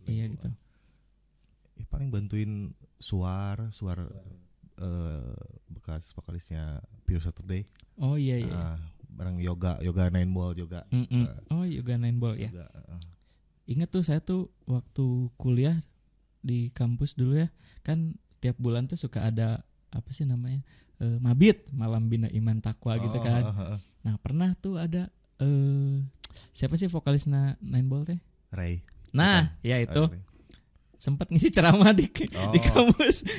iya 0.03 0.25
gitu. 0.27 0.49
Ya, 1.77 1.85
paling 1.87 2.09
bantuin 2.09 2.73
Suar 2.97 3.69
Suar 3.69 4.09
eh, 4.77 5.33
bekas 5.67 6.11
vokalisnya 6.11 6.79
Pure 7.03 7.19
Saturday 7.19 7.63
Oh 7.97 8.15
iya 8.15 8.37
iya. 8.37 8.53
Ah, 8.53 8.77
bareng 9.07 9.37
yoga 9.37 9.77
yoga 9.79 10.07
nine 10.07 10.29
ball 10.29 10.53
juga 10.53 10.87
Mm-mm. 10.89 11.25
eh, 11.25 11.51
Oh, 11.51 11.63
Yoga 11.63 11.95
Nine 11.95 12.15
Ball 12.15 12.39
ya. 12.39 12.49
eh. 12.49 13.01
Ingat 13.67 13.89
tuh 13.89 14.01
saya 14.01 14.19
tuh 14.19 14.49
waktu 14.63 15.05
kuliah 15.35 15.77
di 16.41 16.71
kampus 16.71 17.13
dulu 17.13 17.37
ya 17.37 17.47
kan 17.81 18.15
tiap 18.39 18.57
bulan 18.57 18.85
tuh 18.85 18.97
suka 18.97 19.23
ada 19.23 19.61
apa 19.89 20.09
sih 20.11 20.23
namanya 20.23 20.63
Eh, 20.97 21.17
mabit 21.17 21.65
malam 21.73 22.05
bina 22.05 22.29
iman 22.29 22.61
takwa 22.61 22.93
gitu 22.95 23.17
Oh, 23.17 23.25
kan 23.25 23.41
eh, 23.41 23.49
eh, 23.49 23.69
eh. 23.73 23.79
nah 24.01 24.15
pernah 24.17 24.53
tuh 24.55 24.77
ada 24.77 25.09
eh 25.41 25.97
siapa 26.53 26.77
sih 26.77 26.85
vokalis 26.85 27.25
na 27.25 27.57
Nine 27.57 27.89
Ball 27.89 28.05
teh 28.05 28.21
Ray 28.49 28.85
nah 29.09 29.57
ya 29.61 29.81
Eh, 29.81 29.89
itu 29.89 29.97
Ray. 30.07 30.21
Sempat 31.01 31.27
ngisi 31.27 31.49
ceramah 31.49 31.89
di 31.91 32.05
di 32.05 32.29
Oh. 32.31 32.53
kampus 32.53 33.25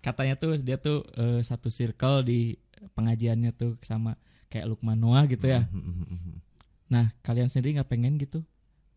katanya 0.00 0.34
tuh 0.36 0.54
dia 0.58 0.76
tuh 0.76 1.02
eh, 1.14 1.40
satu 1.40 1.66
circle 1.68 2.22
di 2.22 2.54
pengajiannya 2.92 3.50
tuh 3.52 3.74
sama 3.80 4.14
kayak 4.46 4.68
Lukman 4.68 4.94
Noah 4.94 5.26
gitu 5.26 5.48
ya. 5.48 5.66
Nah, 6.86 7.10
kalian 7.20 7.48
sendiri 7.48 7.74
nggak 7.74 7.90
pengen 7.90 8.14
gitu 8.16 8.44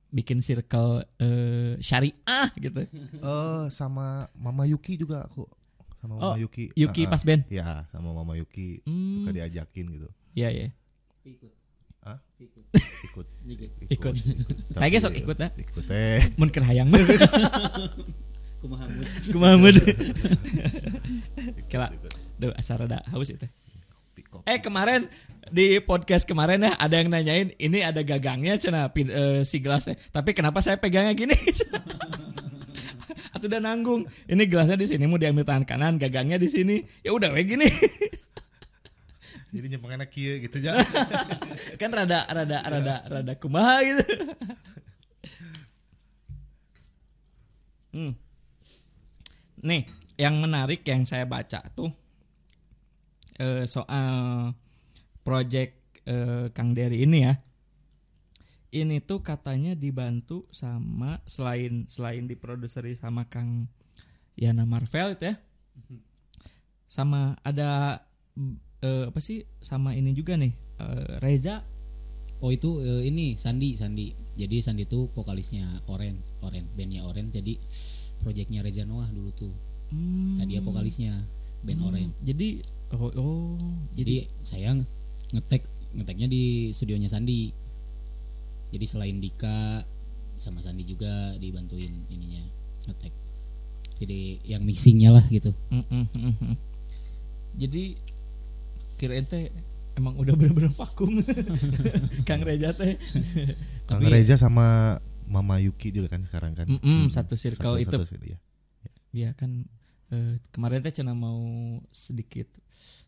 bikin 0.07 0.39
circle 0.39 1.01
eh, 1.17 1.79
syariah 1.79 2.47
gitu? 2.55 2.85
Eh, 2.85 3.63
sama 3.69 4.27
Mama 4.33 4.63
Yuki 4.63 4.95
juga 4.95 5.25
aku 5.25 5.47
sama 5.97 6.13
Oh, 6.15 6.35
Mama 6.35 6.37
Yuki 6.37 6.69
Yuki 6.75 7.01
Ah, 7.03 7.07
ah. 7.07 7.11
pas 7.11 7.23
band. 7.23 7.41
ya 7.49 7.67
sama 7.89 8.13
Mama 8.13 8.35
Yuki 8.35 8.85
Hmm, 8.85 9.23
suka 9.23 9.31
diajakin 9.33 9.85
gitu 9.89 10.07
iya 10.31 10.53
iya. 10.53 10.67
Hah? 12.07 12.17
Ikut. 12.39 12.63
ikut 13.03 13.27
Ikut. 13.91 14.13
Saya 14.71 14.87
Tapi- 14.87 14.93
gesok 14.95 15.13
ikut 15.17 15.35
dah. 15.35 15.51
ikut 15.51 15.83
teh 15.83 16.23
Mun 16.39 16.47
keur 16.47 16.63
hayang 16.63 16.87
Kumaha 18.57 18.85
mood. 18.89 19.07
Kumaha 19.29 19.55
mood. 19.59 19.75
Kela. 21.67 21.93
Duh, 22.39 22.49
asal 22.55 22.81
rada 22.81 23.03
haus 23.11 23.29
itu. 23.29 23.45
Eh 24.49 24.57
kemarin 24.57 25.05
di 25.47 25.77
podcast 25.79 26.25
kemarin 26.25 26.65
ya 26.65 26.73
ada 26.73 26.97
yang 26.97 27.07
nanyain 27.07 27.53
ini 27.55 27.85
ada 27.85 28.01
gagangnya 28.01 28.57
cina 28.57 28.89
pin- 28.89 29.13
eh, 29.13 29.45
si 29.45 29.61
gelasnya. 29.61 29.93
Tapi 30.09 30.33
kenapa 30.33 30.63
saya 30.65 30.81
pegangnya 30.81 31.13
gini? 31.13 31.37
Atau 33.37 33.45
udah 33.45 33.61
nanggung. 33.61 34.09
Ini 34.25 34.43
gelasnya 34.49 34.73
di 34.75 34.89
sini 34.89 35.05
mau 35.05 35.21
diambil 35.21 35.45
tangan 35.45 35.65
kanan, 35.67 35.93
gagangnya 36.01 36.41
di 36.41 36.49
sini. 36.49 36.81
Ya 37.05 37.13
udah 37.13 37.29
kayak 37.29 37.47
gini. 37.47 37.67
jadi 39.57 39.73
nyempeng 39.73 39.97
enak 39.97 40.13
kia 40.13 40.37
gitu 40.37 40.61
aja 40.61 40.77
kan 41.81 41.89
rada 41.89 42.29
rada 42.29 42.57
rada 42.61 42.95
rada 43.09 43.33
kumaha 43.41 43.81
gitu. 43.81 44.03
hmm. 47.97 48.13
Nih, 49.65 49.89
yang 50.21 50.37
menarik 50.37 50.85
yang 50.85 51.09
saya 51.09 51.25
baca 51.25 51.65
tuh 51.73 51.89
eh, 53.41 53.65
soal 53.65 54.53
project 55.25 56.05
eh, 56.05 56.53
Kang 56.53 56.77
Dery 56.77 57.01
ini 57.01 57.25
ya. 57.25 57.33
Ini 58.67 59.01
tuh 59.01 59.25
katanya 59.25 59.73
dibantu 59.73 60.45
sama 60.53 61.23
selain 61.25 61.89
selain 61.89 62.29
diproduseri 62.29 62.93
sama 62.93 63.25
Kang 63.25 63.65
Yana 64.37 64.69
Marvel 64.69 65.17
itu 65.17 65.33
ya. 65.33 65.35
Sama 66.85 67.33
ada 67.41 68.03
eh, 68.81 69.03
apa 69.09 69.19
sih 69.19 69.45
sama 69.61 69.93
ini 69.93 70.13
juga 70.13 70.37
nih 70.37 70.53
eh, 70.79 71.17
Reza 71.21 71.63
Oh 72.37 72.53
itu 72.53 72.85
eh, 72.85 73.09
ini 73.09 73.33
Sandi 73.33 73.73
Sandi. 73.73 74.13
Jadi 74.37 74.61
Sandi 74.61 74.85
itu 74.85 75.09
vokalisnya 75.09 75.65
Orange, 75.89 76.37
Orange 76.45 76.69
bandnya 76.77 77.01
Orange. 77.01 77.33
Jadi 77.33 77.57
proyeknya 78.21 78.61
Reza 78.61 78.85
Noah 78.85 79.09
dulu 79.09 79.33
tuh. 79.33 79.49
Hmm. 79.89 80.37
Tadi 80.37 80.53
ya 80.53 80.61
vokalisnya 80.61 81.17
band 81.65 81.81
Hmm, 81.81 81.87
Orange. 81.89 82.13
Jadi 82.21 82.61
oh, 82.93 83.09
oh 83.09 83.57
jadi 83.97 84.21
Jadi 84.21 84.45
saya 84.45 84.69
ngetek 85.33 85.65
ngeteknya 85.97 86.27
di 86.29 86.69
studionya 86.69 87.09
Sandi. 87.09 87.49
jadi 88.67 88.83
selain 88.83 89.17
Dika 89.17 89.79
sama 90.35 90.59
Sandi 90.59 90.83
juga 90.83 91.33
dibantuin 91.39 92.03
ininya 92.11 92.43
ngetek 92.83 93.15
jadi 93.97 94.43
yang 94.43 94.67
mixingnya 94.67 95.15
lah 95.15 95.23
gitu 95.31 95.55
Mm, 95.71 95.87
mm, 95.87 96.05
mm, 96.11 96.33
mm. 96.51 96.55
Jadi 97.57 97.83
kirain 98.97 99.23
teh 99.23 99.53
emang 99.93 100.13
udah 100.13 100.33
bener-bener 100.33 100.69
vakum 100.69 101.09
Kang 102.27 102.41
Reja 102.41 102.69
teh. 102.71 102.97
Kang 103.85 104.01
Reza 104.03 104.35
sama 104.35 104.97
Mama 105.23 105.57
Yuki 105.57 105.89
juga 105.89 106.07
kan 106.07 106.21
sekarang 106.21 106.53
kan. 106.53 106.65
Mm-mm, 106.67 107.07
satu 107.07 107.33
circle 107.33 107.77
itu. 107.77 107.89
satu- 107.89 108.05
iya. 108.19 108.37
Iya 109.09 109.29
kan 109.33 109.65
eh, 110.09 110.37
kemarin 110.49 110.79
teh 110.79 110.91
cina 110.91 111.11
mau 111.11 111.41
sedikit 111.89 112.45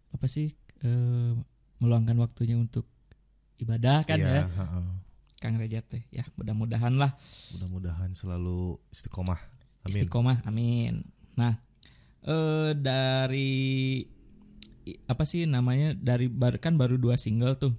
apa 0.10 0.25
sih 0.25 0.51
eh, 0.79 1.34
meluangkan 1.77 2.17
waktunya 2.17 2.53
untuk 2.53 2.89
ibadah 3.58 4.03
kan 4.03 4.17
Iya, 4.17 4.29
ya 4.36 4.43
ha-ha. 4.48 4.79
Kang 5.38 5.55
Reja 5.55 5.79
teh. 5.79 6.03
Ya 6.10 6.27
mudah-mudahan 6.34 6.91
lah 6.93 7.15
Mudah-mudahan 7.53 8.12
selalu 8.12 8.75
istiqomah. 8.89 9.39
Amin. 9.81 9.93
istiqomah 9.96 10.38
amin. 10.43 11.05
Nah 11.34 11.55
eh 12.22 12.72
dari 12.75 14.03
apa 15.05 15.24
sih 15.24 15.46
namanya 15.46 15.93
dari 15.93 16.25
bar- 16.25 16.58
kan 16.58 16.74
baru 16.74 16.96
dua 16.96 17.15
single 17.15 17.53
tuh 17.53 17.74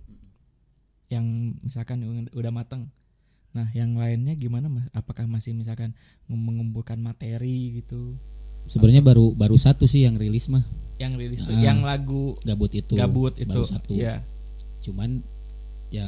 yang 1.08 1.24
misalkan 1.60 2.02
udah 2.30 2.50
matang. 2.50 2.90
Nah 3.50 3.66
yang 3.72 3.94
lainnya 3.94 4.32
gimana 4.32 4.66
mas? 4.66 4.86
Apakah 4.90 5.26
masih 5.26 5.50
misalkan 5.52 5.96
mengumpulkan 6.26 6.96
materi 6.96 7.80
gitu? 7.80 8.14
sebenarnya 8.60 9.00
baru 9.00 9.32
baru 9.32 9.56
satu 9.56 9.88
sih 9.88 10.04
yang 10.04 10.14
rilis 10.14 10.44
mah 10.46 10.60
Yang 10.94 11.12
rilis 11.16 11.40
tuh, 11.40 11.56
Ah. 11.56 11.64
yang 11.64 11.80
lagu 11.80 12.36
gabut 12.44 12.68
itu 12.70 12.92
gabut 12.92 13.32
itu, 13.34 13.48
baru 13.48 13.64
satu 13.64 13.96
Iya. 13.96 14.20
cuman 14.80 15.24
ya 15.88 16.04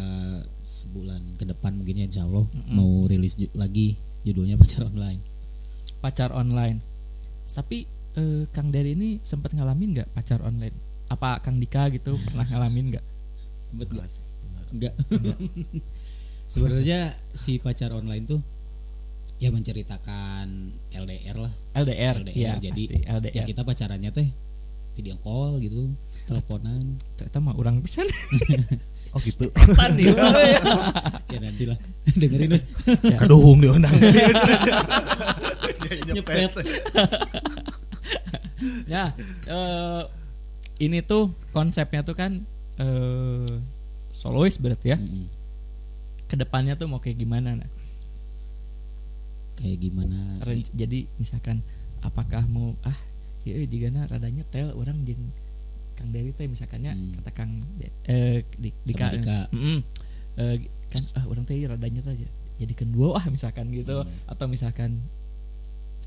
sebulan 0.61 1.40
ke 1.40 1.49
depan 1.49 1.73
mungkin 1.73 1.97
ya 1.97 2.04
insya 2.04 2.23
Allah 2.23 2.44
Mm-mm. 2.44 2.76
mau 2.76 3.09
rilis 3.09 3.35
ju- 3.35 3.49
lagi 3.56 3.97
judulnya 4.21 4.61
pacar 4.61 4.85
online 4.85 5.25
pacar 5.99 6.28
online. 6.30 6.85
Tapi 7.49 7.88
eh, 8.12 8.44
Kang 8.50 8.68
Dery 8.68 8.92
ini 8.92 9.16
sempat 9.23 9.56
ngalamin 9.56 9.97
nggak 9.97 10.09
pacar 10.12 10.44
online? 10.44 10.76
Apa 11.12 11.38
Kang 11.38 11.61
Dika 11.61 11.92
gitu 11.92 12.16
pernah 12.25 12.49
ngalamin 12.49 12.97
nggak? 12.97 13.04
Sempet 13.69 13.88
Enggak 13.92 14.09
nggak? 14.73 14.95
sebenarnya 16.52 17.12
si 17.33 17.57
pacar 17.57 17.92
online 17.92 18.25
tuh 18.25 18.40
ya 19.37 19.52
menceritakan 19.52 20.49
LDR 20.88 21.37
lah 21.37 21.52
LDR, 21.75 22.21
LDR, 22.25 22.33
ya 22.33 22.52
jadi 22.57 22.83
pasti 22.88 22.97
ya 23.00 23.12
LDR. 23.16 23.45
kita 23.49 23.62
pacarannya 23.64 24.11
teh 24.12 24.28
video 24.95 25.16
call 25.21 25.61
gitu 25.61 25.92
teleponan 26.25 26.97
Ternyata 27.16 27.38
mah 27.40 27.57
orang 27.57 27.81
bisa 27.81 28.04
Oh 29.12 29.21
gitu. 29.21 29.45
tadi. 29.52 30.09
ya 31.28 31.37
nantilah 31.37 31.76
dengerin 32.16 32.57
deh 32.57 32.62
Ya. 33.04 33.16
Kaduhung 33.21 33.61
diundang. 33.61 33.92
nyepet 36.09 36.52
Ya, 38.88 39.11
eh, 39.45 40.02
ini 40.82 40.98
tuh 41.00 41.30
konsepnya 41.54 42.02
tuh 42.02 42.18
kan 42.18 42.42
eh 42.76 43.46
solois 44.10 44.58
berarti 44.58 44.92
ya. 44.92 44.98
Mm-mm. 44.98 45.30
Ke 46.26 46.34
depannya 46.34 46.74
tuh 46.74 46.90
mau 46.90 46.98
kayak 46.98 47.16
gimana? 47.16 47.54
Nah, 47.54 47.70
kayak 49.56 49.78
gimana 49.78 50.18
Ren- 50.42 50.72
jadi 50.74 51.07
misalkan 51.16 51.62
apakah 52.02 52.42
mau 52.50 52.74
ah 52.83 52.96
ya 53.46 53.59
jika 53.62 53.90
radanya 54.09 54.42
tel 54.50 54.74
orang 54.74 55.02
jeung 55.04 55.22
Kang 55.94 56.11
Dewi 56.11 56.35
teh 56.35 56.48
misalkannya 56.48 56.96
Hmm. 56.96 57.20
kata 57.20 57.30
Kang 57.30 57.52
eh 58.09 58.42
di, 58.59 58.72
Sama 58.72 58.87
Dika, 58.88 59.07
Dika. 59.14 59.38
Mm-mm. 59.54 59.78
Eh, 60.33 60.57
kan 60.88 61.02
ah 61.14 61.24
orang 61.28 61.44
teh 61.44 61.61
radanya 61.62 62.00
teh 62.00 62.16
jadi 62.59 62.74
kedua 62.74 63.20
ah 63.20 63.24
misalkan 63.28 63.68
gitu 63.70 64.02
Hmm. 64.02 64.11
atau 64.26 64.46
misalkan 64.48 64.98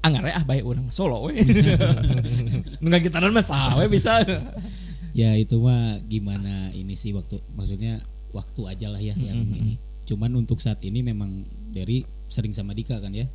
anggar 0.06 0.30
ah 0.30 0.41
baik 0.41 0.62
orang 0.62 0.86
solo 0.89 1.26
we 1.26 1.41
nggak 2.84 3.02
gitaran 3.04 3.32
mah 3.32 3.41
saha 3.41 3.82
we 3.82 3.89
bisa. 3.89 4.22
Ya 5.12 5.34
itu 5.34 5.58
mah 5.58 5.98
gimana 6.06 6.70
ini 6.72 6.94
sih 6.94 7.12
waktu 7.12 7.39
maksudnya 7.52 7.98
waktu 8.30 8.62
aja 8.68 8.88
lah 8.88 9.00
ya 9.00 9.15
yang 9.15 9.41
Mm-mm. 9.41 9.58
ini. 9.58 9.74
Cuman 10.04 10.30
untuk 10.36 10.60
saat 10.60 10.78
ini 10.82 11.02
memang 11.02 11.41
dari 11.70 12.00
sering 12.28 12.52
sama 12.52 12.72
Dika 12.72 13.00
kan 13.00 13.10
ya. 13.10 13.26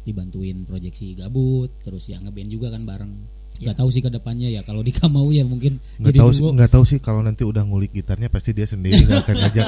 Dibantuin 0.00 0.62
proyeksi 0.62 1.12
gabut 1.14 1.72
terus 1.80 2.06
ya 2.06 2.20
ngeband 2.20 2.48
juga 2.48 2.68
kan 2.68 2.84
bareng. 2.84 3.12
Nggak 3.54 3.70
Ya. 3.70 3.78
tahu 3.78 3.88
sih 3.88 4.02
ke 4.02 4.10
depannya 4.10 4.50
ya 4.50 4.60
kalau 4.60 4.82
Dika 4.82 5.06
mau 5.06 5.30
ya 5.30 5.42
mungkin 5.42 5.78
Nggak 5.96 6.10
jadi 6.10 6.18
tahu 6.20 6.30
sih, 6.30 6.42
nggak 6.44 6.70
tahu 6.74 6.84
sih 6.84 6.98
kalau 6.98 7.22
nanti 7.22 7.46
udah 7.46 7.62
ngulik 7.62 7.94
gitarnya 7.94 8.26
pasti 8.26 8.50
dia 8.50 8.66
sendiri 8.66 8.98
nggak 9.00 9.22
akan 9.22 9.36
ngajak. 9.40 9.66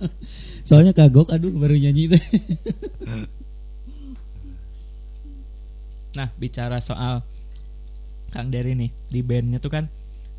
soalnya 0.68 0.92
kagok 0.92 1.30
aduh 1.30 1.48
baru 1.50 1.74
nyanyi 1.74 2.10
teh 2.10 2.22
Nah, 6.16 6.32
bicara 6.34 6.80
soal 6.80 7.20
Kang 8.32 8.48
Dery 8.48 8.72
nih 8.72 8.90
di 9.08 9.20
bandnya 9.20 9.60
tuh 9.60 9.70
kan 9.70 9.84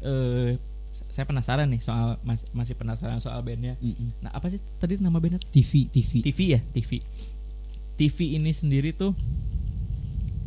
eh 0.01 0.57
saya 1.13 1.25
penasaran 1.25 1.69
nih 1.69 1.81
soal 1.81 2.17
mas- 2.21 2.45
masih 2.53 2.73
penasaran 2.73 3.17
soal 3.17 3.41
bandnya. 3.41 3.77
Mm-mm. 3.79 4.17
Nah, 4.21 4.33
apa 4.33 4.49
sih 4.49 4.57
tadi 4.77 4.97
nama 4.97 5.17
bandnya? 5.17 5.41
TV 5.49 5.89
TV 5.89 6.21
TV 6.21 6.39
ya, 6.57 6.59
TV. 6.73 7.01
TV 7.97 8.17
ini 8.37 8.53
sendiri 8.53 8.93
tuh 8.93 9.13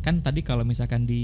kan 0.01 0.17
tadi 0.19 0.41
kalau 0.41 0.65
misalkan 0.65 1.05
di 1.05 1.23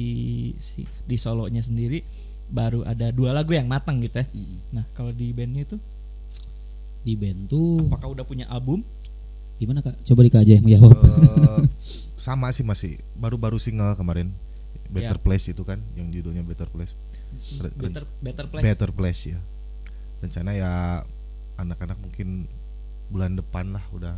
si- 0.60 0.86
di 1.08 1.18
solonya 1.18 1.64
sendiri 1.66 2.04
baru 2.48 2.86
ada 2.86 3.12
dua 3.12 3.36
lagu 3.36 3.52
yang 3.56 3.68
matang 3.68 4.00
gitu 4.00 4.24
ya. 4.24 4.28
Mm-mm. 4.32 4.60
Nah, 4.76 4.86
kalau 4.96 5.12
di 5.12 5.32
bandnya 5.32 5.68
itu 5.68 5.78
di 7.04 7.16
band 7.16 7.48
tuh 7.48 7.88
apakah 7.88 8.12
udah 8.12 8.26
punya 8.28 8.46
album? 8.52 8.84
Gimana 9.58 9.82
kak 9.82 9.98
coba 10.04 10.20
Dika 10.22 10.40
aja 10.40 10.54
yang 10.54 10.64
menjawab 10.64 10.98
Eh, 10.98 11.62
sama 12.28 12.50
sih 12.50 12.62
masih 12.62 12.98
baru-baru 13.16 13.58
single 13.58 13.94
kemarin 13.94 14.34
Better 14.88 15.18
Ya. 15.18 15.22
Place 15.22 15.52
itu 15.52 15.62
kan 15.62 15.84
yang 15.94 16.08
judulnya 16.08 16.42
Better 16.42 16.64
Place. 16.66 16.96
Re- 17.60 17.76
Better 17.76 18.08
Better 18.24 18.46
Place. 18.48 18.64
Better 18.64 18.90
Place 18.92 19.22
ya. 19.28 19.40
Rencana 20.18 20.56
ya 20.56 20.72
anak-anak 21.58 22.00
mungkin 22.00 22.48
bulan 23.08 23.36
depan 23.36 23.76
lah 23.76 23.84
udah 23.92 24.16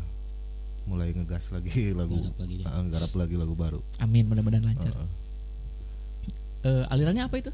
mulai 0.86 1.10
ngegas 1.10 1.50
lagi 1.50 1.90
lagu 2.00 2.14
Garap 2.14 2.38
lagi 2.38 2.54
deh. 2.62 2.66
Ah, 2.70 2.86
garap 2.86 3.14
lagi 3.14 3.34
lagu 3.34 3.58
baru. 3.58 3.82
Amin, 3.98 4.30
mudah-mudahan 4.30 4.62
lancar. 4.62 4.94
Heeh. 4.94 5.10
Eh, 6.70 6.86
alirannya 6.86 7.26
apa 7.26 7.36
itu? 7.40 7.50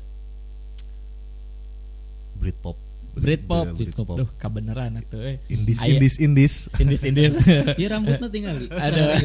Britpop. 2.36 2.76
Britpop. 3.16 3.66
Britpop. 3.80 4.16
Duh, 4.20 4.30
kebenaran 4.36 5.00
atuh 5.00 5.24
eh. 5.24 5.40
Indis, 5.48 5.80
indis, 5.82 6.14
indis. 6.20 6.54
Indis 6.76 7.02
indis. 7.08 7.34
ya 7.82 7.88
rambutnya 7.96 8.28
tinggal 8.28 8.60
Li. 8.60 8.68
Ada. 8.68 9.20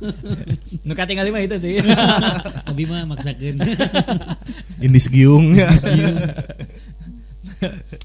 nu 0.86 0.92
katingal 0.92 1.32
mah 1.32 1.40
itu 1.40 1.56
sih. 1.56 1.80
Abi 2.68 2.84
mah 2.84 3.08
maksakeun 3.08 3.56
Indis 4.84 5.08
giung 5.08 5.56
ya. 5.56 5.72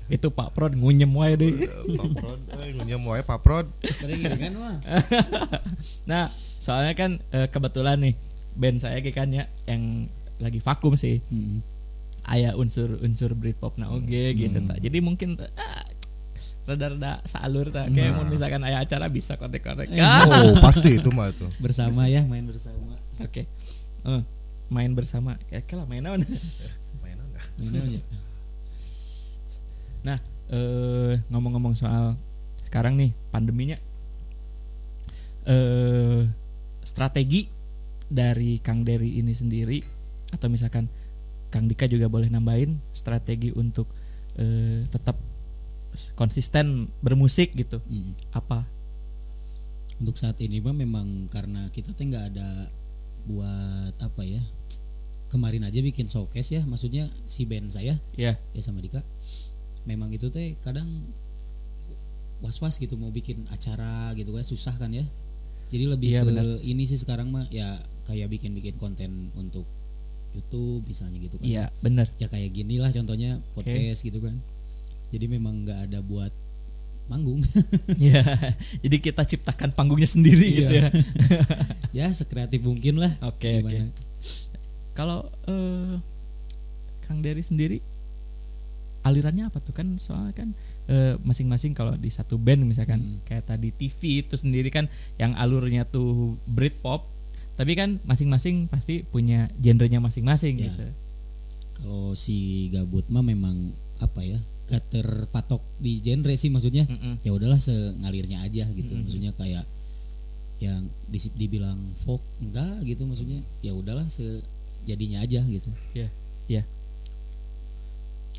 itu 0.07 0.31
Pak 0.31 0.55
Prod 0.55 0.79
ngunyem 0.79 1.11
wae 1.11 1.35
deh. 1.35 1.67
Paprod, 1.99 2.39
eh, 2.55 2.71
ngunyah 2.71 2.99
wae 3.03 3.21
paprod. 3.27 3.67
Bari 3.83 4.13
giringan 4.15 4.53
mah 4.55 4.75
Nah, 6.07 6.31
soalnya 6.63 6.95
kan 6.95 7.19
eh, 7.35 7.51
kebetulan 7.51 7.99
nih 7.99 8.15
band 8.55 8.79
saya 8.79 9.03
ge 9.03 9.11
kan 9.11 9.27
ya 9.27 9.51
yang 9.67 10.07
lagi 10.39 10.63
vakum 10.63 10.95
sih. 10.95 11.19
Mm-mm. 11.27 11.80
Aya 12.23 12.53
unsur-unsur 12.53 13.33
Britpop 13.33 13.75
na 13.81 13.89
oge 13.89 14.33
gitu 14.33 14.57
tak. 14.61 14.77
Jadi 14.79 14.97
mungkin 15.01 15.35
ah, 15.41 15.85
rada-rada 16.69 17.19
salur 17.25 17.73
tak 17.73 17.89
kayak 17.89 18.13
mau 18.13 18.23
misalkan 18.23 18.61
aya 18.61 18.79
acara 18.79 19.09
bisa 19.09 19.35
kontek-kontek. 19.35 19.89
Ah, 19.97 20.29
Oh, 20.29 20.53
pasti 20.65 21.01
itu 21.01 21.09
mah 21.09 21.33
tuh. 21.33 21.49
bersama 21.57 22.05
ya 22.05 22.21
main 22.23 22.45
bersama 22.45 22.93
Oke. 23.17 23.49
Eh, 24.05 24.21
main 24.69 24.91
bersama. 24.93 25.37
Ya 25.49 25.61
lah 25.61 25.85
main 25.89 26.01
naon. 26.01 26.21
Main 27.01 27.17
aja. 27.77 27.99
Nah, 30.01 30.17
eh 30.49 31.13
ngomong-ngomong 31.29 31.77
soal 31.77 32.17
sekarang 32.65 32.97
nih 32.97 33.13
pandeminya, 33.29 33.77
eh 35.45 36.25
strategi 36.81 37.45
dari 38.07 38.57
Kang 38.59 38.83
Dery 38.83 39.21
ini 39.21 39.31
sendiri 39.31 39.79
atau 40.31 40.47
misalkan 40.49 40.87
Kang 41.51 41.67
Dika 41.67 41.85
juga 41.85 42.07
boleh 42.07 42.31
nambahin 42.31 42.79
strategi 42.95 43.51
untuk 43.51 43.91
eh, 44.39 44.87
tetap 44.87 45.19
konsisten 46.15 46.87
bermusik 47.03 47.51
gitu. 47.53 47.83
Mm. 47.85 48.15
Apa? 48.31 48.63
Untuk 49.99 50.15
saat 50.17 50.39
ini 50.39 50.63
mah 50.63 50.73
memang 50.73 51.27
karena 51.29 51.67
kita 51.69 51.93
teh 51.93 52.07
nggak 52.07 52.25
ada 52.33 52.71
buat 53.29 53.93
apa 54.01 54.25
ya 54.25 54.41
kemarin 55.29 55.61
aja 55.61 55.77
bikin 55.77 56.09
showcase 56.09 56.57
ya 56.57 56.65
maksudnya 56.65 57.05
si 57.29 57.45
band 57.45 57.69
saya 57.69 58.01
Ya, 58.17 58.33
ya 58.51 58.61
sama 58.65 58.81
Dika 58.81 59.05
memang 59.85 60.09
itu 60.09 60.33
teh 60.33 60.57
kadang 60.65 60.89
was-was 62.41 62.81
gitu 62.81 62.97
mau 62.97 63.13
bikin 63.13 63.45
acara 63.53 64.09
gitu 64.17 64.33
kan 64.33 64.41
susah 64.41 64.73
kan 64.73 64.89
ya 64.89 65.05
jadi 65.69 65.85
lebih 65.87 66.09
Iya, 66.11 66.21
ke 66.25 66.27
benar. 66.33 66.45
ini 66.65 66.83
sih 66.89 66.97
sekarang 66.97 67.29
mah 67.29 67.45
ya 67.53 67.77
kayak 68.09 68.27
bikin-bikin 68.33 68.75
konten 68.81 69.29
untuk 69.37 69.69
YouTube 70.31 70.83
misalnya 70.85 71.17
gitu 71.17 71.35
kan. 71.35 71.45
Iya 71.45 71.65
bener. 71.79 72.07
ya 72.15 72.25
kayak 72.25 72.51
gini 72.51 72.77
lah 72.77 72.89
contohnya 72.89 73.37
podcast 73.51 74.01
gitu 74.01 74.19
kan. 74.19 74.39
Jadi 75.09 75.25
memang 75.27 75.63
nggak 75.63 75.79
ada 75.87 75.99
buat 75.99 76.31
manggung 77.09 77.43
ya 77.99 78.23
jadi 78.79 78.97
kita 79.01 79.27
ciptakan 79.27 79.75
panggungnya 79.75 80.07
sendiri 80.07 80.47
Iya. 80.47 80.55
gitu 80.55 80.73
ya. 80.73 80.87
Ya 82.03 82.07
sekreatif 82.09 82.63
mungkin 82.63 82.97
lah. 82.97 83.11
Oke 83.21 83.59
oke. 83.59 83.67
Gimana? 83.67 83.91
kalau 84.91 85.23
eh, 85.45 85.99
Kang 87.01 87.19
Dery 87.19 87.41
sendiri 87.41 87.83
alirannya 89.01 89.49
apa 89.49 89.59
tuh? 89.59 89.73
Kan 89.73 89.97
soalnya 89.97 90.31
kan 90.31 90.49
eh, 90.87 91.17
masing-masing 91.19 91.73
kalau 91.73 91.97
di 91.97 92.07
satu 92.07 92.37
band 92.37 92.63
misalkan 92.63 93.01
Hmm. 93.01 93.19
kayak 93.25 93.43
tadi 93.45 93.69
TV 93.71 94.21
itu 94.21 94.35
sendiri 94.35 94.69
kan 94.69 94.85
yang 95.17 95.33
alurnya 95.35 95.83
tuh 95.83 96.37
Britpop 96.45 97.03
tapi 97.61 97.73
kan 97.73 98.01
masing-masing 98.03 98.65
pasti 98.67 99.05
punya 99.05 99.45
genrenya 99.55 100.01
masing-masing 100.01 100.57
Ya. 100.57 100.65
gitu 100.67 100.85
kalau 101.75 102.13
si 102.13 102.37
gabut 102.67 103.05
mah 103.07 103.21
memang 103.21 103.69
apa 103.97 104.21
ya 104.21 104.41
gak 104.65 104.81
terpatok 104.89 105.61
di 105.77 105.99
genre 105.99 106.33
sih 106.33 106.47
maksudnya 106.47 106.85
Mm-mm. 106.85 107.21
ya 107.21 107.29
udahlah 107.29 107.57
sengalirnya 107.57 108.41
aja 108.41 108.65
gitu 108.67 108.89
Mm-mm. 108.89 109.05
maksudnya 109.05 109.31
kayak 109.35 109.65
yang 110.57 110.81
di- 111.05 111.35
dibilang 111.35 111.77
folk 111.99 112.21
enggak 112.39 112.81
gitu 112.83 113.03
maksudnya 113.03 113.41
ya 113.59 113.73
udahlah 113.73 114.05
sejadinya 114.07 115.19
aja 115.19 115.41
gitu 115.43 115.69
Iya, 115.91 116.09
iya. 116.47 116.63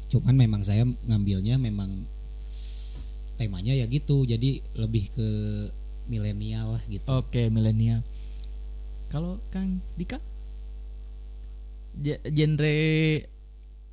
cuman 0.09 0.35
memang 0.37 0.61
saya 0.61 0.83
ngambilnya 0.85 1.57
memang 1.57 2.05
temanya 3.35 3.73
ya 3.73 3.87
gitu 3.87 4.23
jadi 4.23 4.61
lebih 4.77 5.09
ke 5.11 5.29
milenial 6.05 6.77
lah 6.77 6.83
gitu 6.87 7.07
Oke, 7.09 7.49
milenial. 7.49 8.03
Kalau 9.12 9.37
Kang 9.53 9.85
Dika, 9.92 10.16
Ge- 11.92 12.25
genre 12.25 12.77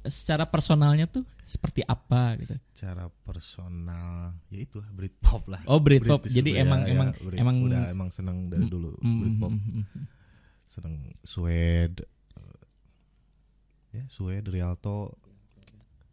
secara 0.07 0.47
personalnya 0.47 1.05
tuh 1.05 1.27
seperti 1.43 1.83
apa 1.83 2.39
gitu? 2.39 2.55
Secara 2.71 3.11
personal 3.11 4.31
ya 4.47 4.63
itu 4.63 4.79
lah 4.79 4.87
Britpop 4.89 5.51
lah. 5.51 5.59
Oh, 5.67 5.83
Britpop. 5.83 6.23
British 6.23 6.39
Jadi 6.39 6.55
ya, 6.55 6.63
emang 6.63 6.87
ya, 6.87 6.95
emang 6.95 7.09
Brit- 7.11 7.35
emang 7.35 7.55
udah 7.59 7.81
emang 7.91 8.09
seneng 8.09 8.47
dari 8.47 8.63
dulu 8.65 8.95
Mm, 9.03 9.17
Britpop. 9.19 9.51
mm, 9.51 9.59
mm, 9.59 9.83
mm. 9.83 10.05
Seneng 10.63 10.95
Suede. 11.19 12.05
Ya, 13.89 14.05
Suede, 14.07 14.47
Rialto 14.47 15.17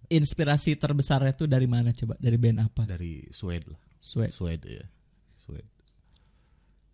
Inspirasi 0.08 0.74
terbesarnya 0.74 1.34
tuh 1.34 1.44
dari 1.44 1.66
mana 1.66 1.90
coba? 1.90 2.14
Dari 2.16 2.38
band 2.38 2.62
apa? 2.62 2.86
dari 2.86 3.26
Suede 3.28 3.70
lah. 3.70 3.80
Sweat. 3.98 4.30
Suede 4.30 4.70
ya. 4.70 4.86
Suede. 5.36 5.66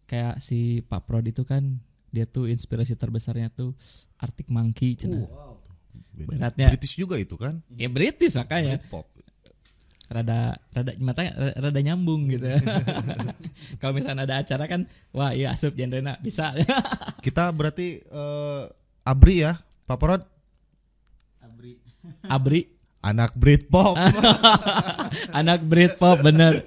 Kayak 0.04 0.40
si 0.40 0.80
Pak 0.80 1.04
Prod 1.04 1.24
itu 1.24 1.44
kan 1.44 1.80
dia 2.12 2.28
tuh 2.28 2.44
inspirasi 2.46 2.92
terbesarnya 2.94 3.48
tuh 3.48 3.72
Arctic 4.20 4.52
Monkey 4.52 4.94
cenah. 4.94 5.24
Band- 6.12 6.28
Beratnya. 6.28 6.68
British 6.68 6.94
juga 6.94 7.16
itu 7.16 7.40
kan? 7.40 7.64
Ya 7.72 7.88
British 7.88 8.36
makanya. 8.36 8.76
Britpop. 8.78 9.08
rada 10.12 10.60
rada 10.76 10.92
matanya 11.00 11.32
rada, 11.56 11.80
nyambung 11.80 12.28
gitu. 12.28 12.44
Kalau 13.80 13.96
misalnya 13.96 14.28
ada 14.28 14.44
acara 14.44 14.68
kan, 14.68 14.84
wah 15.08 15.32
iya 15.32 15.56
asup 15.56 15.72
genrena 15.72 16.20
bisa. 16.20 16.52
Kita 17.24 17.48
berarti 17.48 17.96
eh, 18.04 18.62
Abri 19.08 19.40
ya, 19.40 19.56
Pak 19.88 19.96
Porod 19.96 20.22
Abri 22.28 22.68
anak 23.02 23.34
Britpop. 23.34 23.96
anak 25.38 25.60
Britpop 25.66 26.22
bener. 26.22 26.62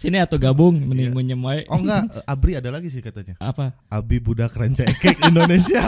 Sini 0.00 0.16
atau 0.16 0.40
gabung 0.40 0.80
mending 0.80 1.12
ngunyem 1.12 1.36
wae. 1.44 1.68
Oh 1.68 1.76
enggak, 1.76 2.08
eh, 2.08 2.24
Abri 2.24 2.56
ada 2.56 2.72
lagi 2.72 2.88
sih 2.88 3.04
katanya. 3.04 3.36
Apa? 3.36 3.76
Abi 3.92 4.16
budak 4.16 4.56
ranca 4.56 4.80
ekek 4.88 5.20
Indonesia. 5.28 5.84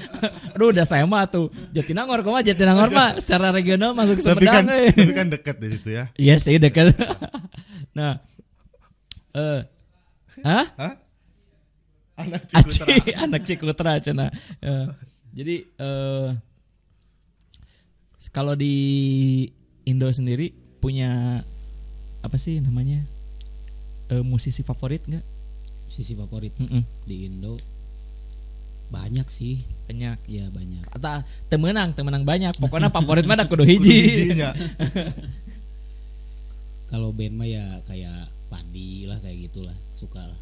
Aduh 0.54 0.70
udah 0.70 0.86
saya 0.86 1.02
mah 1.02 1.26
tuh 1.26 1.50
Jatinangor 1.74 2.22
kok 2.22 2.30
mah 2.30 2.46
Jatinangor 2.46 2.94
mah 2.94 3.18
secara 3.18 3.50
regional 3.50 3.90
masuk 3.90 4.22
tapi 4.22 4.46
kan 4.46 4.62
Sumedang. 4.62 4.86
eh. 4.86 4.94
tapi 4.94 5.12
kan 5.18 5.26
dekat 5.34 5.56
di 5.58 5.66
situ 5.74 5.88
ya. 5.98 6.04
Iya 6.14 6.34
sih 6.38 6.62
dekat. 6.62 6.94
nah, 7.98 8.22
eh, 9.34 9.60
hah? 10.46 10.66
Hah? 10.78 10.94
Anak 12.22 12.46
Aci, 12.46 12.54
Cikutra. 12.70 12.86
anak 13.26 13.42
Cikutra 13.50 13.92
cina. 13.98 14.26
Eh, 14.62 14.86
jadi 15.34 15.56
eh 15.82 16.28
kalau 18.30 18.54
di 18.54 18.74
Indo 19.90 20.06
sendiri 20.14 20.54
punya 20.78 21.42
apa 22.22 22.36
sih 22.38 22.62
namanya 22.62 23.15
Eh, 24.08 24.22
musisi 24.22 24.62
favorit 24.62 25.02
nggak? 25.04 25.34
sisi 25.86 26.18
favorit 26.18 26.50
Mm-mm, 26.58 26.82
di 27.06 27.24
Indo 27.24 27.54
banyak 28.86 29.26
sih 29.26 29.58
Banyak. 29.86 30.18
ya 30.26 30.50
banyak 30.50 30.82
Kata 30.90 31.22
temenang, 31.46 31.94
temenang 31.94 32.22
banyak. 32.22 32.54
Pokoknya 32.58 32.90
favorit 32.94 33.22
mana 33.22 33.46
kudu 33.46 33.62
hiji. 33.62 34.34
Kalau 36.86 37.10
band 37.10 37.34
mah 37.34 37.46
ya 37.46 37.64
kayak 37.82 38.30
Padi 38.46 39.06
lah 39.06 39.18
kayak 39.18 39.46
gitulah 39.46 39.74
suka 39.90 40.22
lah 40.22 40.38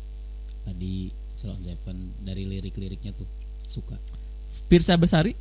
Padi 0.63 1.09
Salon 1.35 1.61
Seven 1.61 2.21
dari 2.21 2.45
lirik-liriknya 2.45 3.13
tuh 3.13 3.29
suka 3.65 3.97
Pirsa 4.69 4.97
Besari? 4.97 5.33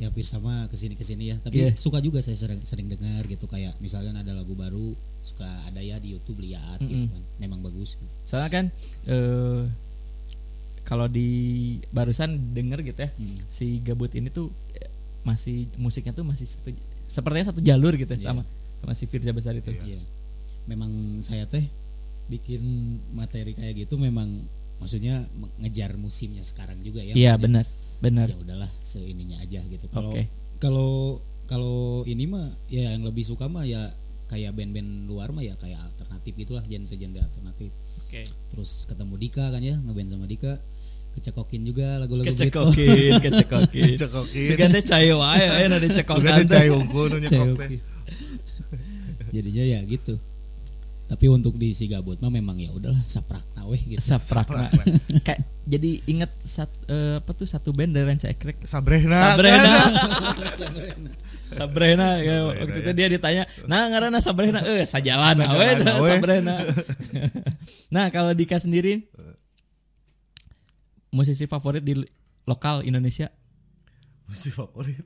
Ya 0.00 0.08
hampir 0.08 0.24
sama 0.24 0.64
ke 0.66 0.74
sini 0.74 0.96
ke 0.96 1.04
sini 1.04 1.28
ya 1.28 1.36
tapi 1.38 1.60
Iya. 1.60 1.76
suka 1.76 2.00
juga 2.00 2.18
saya 2.18 2.32
sering 2.34 2.64
sering 2.64 2.88
dengar 2.88 3.20
gitu 3.24 3.44
kayak 3.44 3.76
misalkan 3.78 4.16
ada 4.16 4.32
lagu 4.32 4.52
baru 4.54 4.96
suka 5.20 5.44
ada 5.68 5.78
ya 5.78 5.96
di 5.96 6.10
YouTube 6.10 6.40
lihat 6.40 6.80
gitu 6.80 7.04
Mm-mm. 7.04 7.12
kan 7.12 7.22
memang 7.38 7.60
bagus 7.60 7.94
gitu. 7.94 8.08
Soalnya 8.24 8.48
kan 8.50 8.64
eh 9.06 9.62
kalau 10.82 11.06
di 11.06 11.28
barusan 11.90 12.50
denger 12.50 12.82
gitu 12.82 13.00
ya, 13.00 13.10
Hmm. 13.12 13.38
si 13.46 13.78
Gabut 13.78 14.10
ini 14.10 14.26
tuh 14.28 14.48
eh, 14.74 14.90
masih 15.22 15.68
musiknya 15.76 16.10
tuh 16.10 16.24
masih 16.24 16.48
satu, 16.48 16.72
sepertinya 17.06 17.52
satu 17.52 17.60
jalur 17.60 17.94
gitu 17.94 18.10
ya, 18.10 18.18
Iya. 18.18 18.26
sama 18.26 18.42
sama 18.80 18.92
si 18.94 19.04
Firza 19.04 19.30
Besar 19.30 19.54
itu. 19.54 19.70
Iya. 19.70 20.00
memang 20.62 20.92
saya 21.20 21.44
teh 21.44 21.66
bikin 22.26 22.62
materi 23.10 23.52
kayak 23.52 23.74
gitu 23.80 23.98
memang 23.98 24.28
maksudnya 24.78 25.26
ngejar 25.58 25.96
musimnya 25.96 26.40
sekarang 26.40 26.78
juga 26.78 27.00
ya 27.00 27.10
Iya 27.10 27.34
maksudnya. 27.34 27.42
benar, 27.42 27.64
benar. 28.00 28.26
ya 28.28 28.36
udahlah 28.36 28.70
seininya 28.80 29.36
aja 29.38 29.60
gitu 29.64 29.86
kalau 29.92 30.12
Oke. 30.16 30.24
kalau 30.56 30.92
kalau 31.44 31.76
ini 32.04 32.24
mah 32.24 32.48
ya 32.66 32.92
yang 32.92 33.04
lebih 33.04 33.22
suka 33.22 33.46
mah 33.46 33.64
ya 33.64 33.92
kayak 34.26 34.54
band-band 34.54 35.04
luar 35.04 35.30
mah 35.30 35.42
ya 35.42 35.54
kayak 35.56 35.78
alternatif 35.78 36.32
gitulah 36.34 36.64
genre-genre 36.64 37.20
alternatif 37.20 37.70
Oke. 38.06 38.22
terus 38.50 38.88
ketemu 38.88 39.14
Dika 39.18 39.50
kan 39.50 39.60
ya 39.60 39.76
ngeband 39.76 40.08
sama 40.10 40.26
Dika 40.26 40.56
kecekokin 41.10 41.66
juga 41.66 41.98
lagu-lagu. 41.98 42.30
Kecekokin, 42.30 43.18
kecekokin. 43.18 43.98
Cekokin. 43.98 44.46
Sugan 44.46 44.70
teh 44.70 44.84
cayo 44.86 45.18
wae 45.18 45.42
aya 45.42 45.66
na 45.66 45.76
Juga 45.76 45.90
dicekokan 45.90 46.22
ada 46.30 46.44
teh. 46.46 46.54
cai 46.54 46.68
unggul 46.70 47.06
nu 47.10 47.18
nyekok 47.18 47.34
teh. 47.58 47.66
Cekokin. 47.66 47.80
jadinya 49.34 49.64
ya 49.66 49.78
gitu 49.86 50.14
tapi 51.10 51.26
untuk 51.26 51.58
di 51.58 51.74
si 51.74 51.90
gabut 51.90 52.22
mah 52.22 52.30
memang 52.30 52.54
ya 52.62 52.70
udahlah 52.70 53.02
saprak 53.10 53.42
weh 53.70 53.82
gitu 53.94 54.02
Saprakna. 54.02 54.66
Kayak 55.26 55.42
jadi 55.66 55.90
inget 56.10 56.30
sat, 56.42 56.70
eh, 56.90 57.22
apa 57.22 57.30
tuh 57.34 57.46
satu 57.46 57.70
band 57.70 57.94
dari 57.94 58.06
Ranca 58.06 58.26
Ekrek. 58.30 58.66
Sabrina. 58.66 59.18
Sabrina. 59.18 59.74
Sabrina 61.50 62.08
ya, 62.22 62.46
Sabrina, 62.46 62.46
waktu 62.46 62.78
ya. 62.78 62.82
itu 62.86 62.90
dia 62.94 63.08
ditanya, 63.10 63.42
"Nah, 63.66 63.90
ngaranna 63.90 64.22
Sabrina?" 64.22 64.62
Eh, 64.62 64.86
sajalan 64.86 65.34
Sajalan 65.34 65.82
we 65.82 65.98
we. 65.98 66.10
Sabrina. 66.14 66.54
nah, 67.90 68.06
kalau 68.14 68.30
Dika 68.38 68.62
sendiri 68.62 69.10
musisi 71.10 71.50
favorit 71.50 71.82
di 71.82 71.98
lokal 72.46 72.86
Indonesia? 72.86 73.34
Musik 74.30 74.54
favorit. 74.54 75.02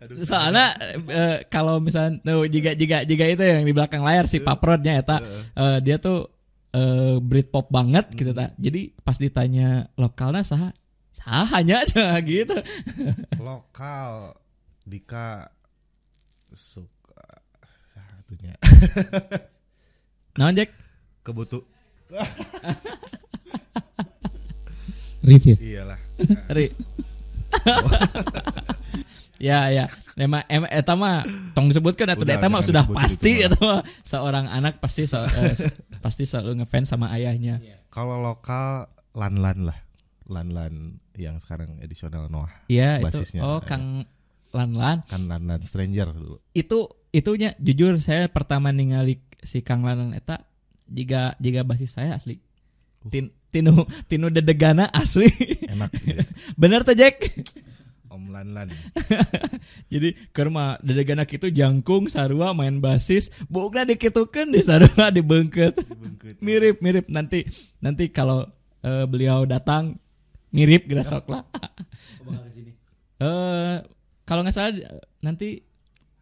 Aduh. 0.00 0.22
Soalnya 0.22 0.66
eh, 1.10 1.38
kalau 1.46 1.76
misalnya 1.78 2.22
tuh 2.22 2.46
jika 2.46 2.72
jika 2.72 3.04
jika 3.04 3.24
itu 3.26 3.42
yang 3.42 3.62
di 3.62 3.72
belakang 3.72 4.00
layar 4.00 4.24
si 4.24 4.38
Paprodnya 4.38 4.96
eta 4.96 5.20
eh, 5.52 5.78
dia 5.80 5.98
tuh 5.98 6.30
eh, 6.70 7.18
Britpop 7.18 7.68
banget 7.68 8.08
gitu 8.14 8.32
tak. 8.32 8.56
Jadi 8.56 8.94
pas 9.00 9.18
ditanya 9.18 9.90
lokalnya 9.94 10.40
saha 10.40 10.70
sahanya 11.12 11.84
aja 11.84 12.16
gitu. 12.24 12.56
lokal 13.36 14.32
Dika 14.82 15.52
suka 16.50 17.44
satunya 17.92 18.56
Nah, 20.40 20.48
Jack. 20.50 20.72
kebutu 21.22 21.60
review 25.22 25.54
iyalah 25.60 26.00
Ri. 26.50 26.66
ya 29.42 29.66
ya. 29.74 29.90
Emang 30.14 30.46
emang 30.46 30.70
eta 30.70 30.94
mah 30.94 31.26
tong 31.56 31.66
disebutkan 31.66 32.06
atau 32.14 32.22
Udah, 32.22 32.38
eta 32.38 32.46
mah 32.46 32.62
jangan 32.62 32.68
sudah 32.68 32.84
pasti 32.94 33.42
gitu, 33.42 33.58
atau 33.58 33.82
seorang 34.06 34.46
anak 34.46 34.78
pasti 34.78 35.08
so- 35.08 35.26
eh, 35.26 35.56
pasti 35.98 36.22
selalu 36.22 36.62
ngefans 36.62 36.94
sama 36.94 37.10
ayahnya. 37.10 37.58
Kalau 37.90 38.22
lokal 38.22 38.86
lan 39.18 39.42
lan 39.42 39.66
lah. 39.66 39.78
Lan 40.30 40.54
lan 40.54 41.02
yang 41.18 41.36
sekarang 41.42 41.76
edisional 41.84 42.30
Noah 42.32 42.48
iya 42.70 43.02
itu. 43.02 43.04
Basisnya, 43.04 43.42
oh 43.44 43.60
ya. 43.60 43.68
Kang 43.68 43.84
Lan 44.52 44.70
Lan 44.76 45.00
kan 45.08 45.28
lan 45.28 45.48
lan 45.48 45.60
stranger. 45.64 46.12
Dulu 46.12 46.36
itu 46.52 46.78
itunya 47.12 47.56
jujur 47.60 47.96
saya 48.00 48.28
pertama 48.28 48.68
ningali 48.72 49.20
si 49.40 49.64
Kang 49.64 49.84
Lan 49.84 49.98
Lan 49.98 50.12
eta 50.16 50.44
jika 50.88 51.36
jika 51.40 51.64
basis 51.64 51.96
saya 51.96 52.16
asli. 52.16 52.36
Uh. 53.02 53.10
Tin, 53.10 53.32
tinu 53.48 53.84
tinu 54.08 54.28
dedegana 54.28 54.88
asli. 54.92 55.28
Enak 55.68 55.90
bener 56.60 56.84
tuh 56.84 56.96
Jack 56.96 57.16
Lan-lan. 58.32 58.72
Jadi 59.92 60.16
kerma 60.32 60.80
dadegana 60.80 61.28
itu 61.28 61.52
jangkung 61.52 62.08
sarua 62.08 62.56
main 62.56 62.80
basis, 62.80 63.28
bukna 63.46 63.84
dikitukeun 63.84 64.50
di 64.50 64.64
sarua 64.64 65.12
dibengket. 65.16 65.76
Dibengket. 65.76 66.40
mirip 66.40 66.80
mirip 66.80 67.06
nanti 67.12 67.44
nanti 67.78 68.08
kalau 68.08 68.48
eh, 68.80 69.04
beliau 69.04 69.44
datang 69.44 70.00
mirip 70.50 70.88
geus 70.88 71.12
sok 71.12 71.28
lah. 71.28 71.44
Eh 73.22 73.76
kalau 74.26 74.42
nggak 74.42 74.50
salah 74.50 74.74
nanti 75.22 75.62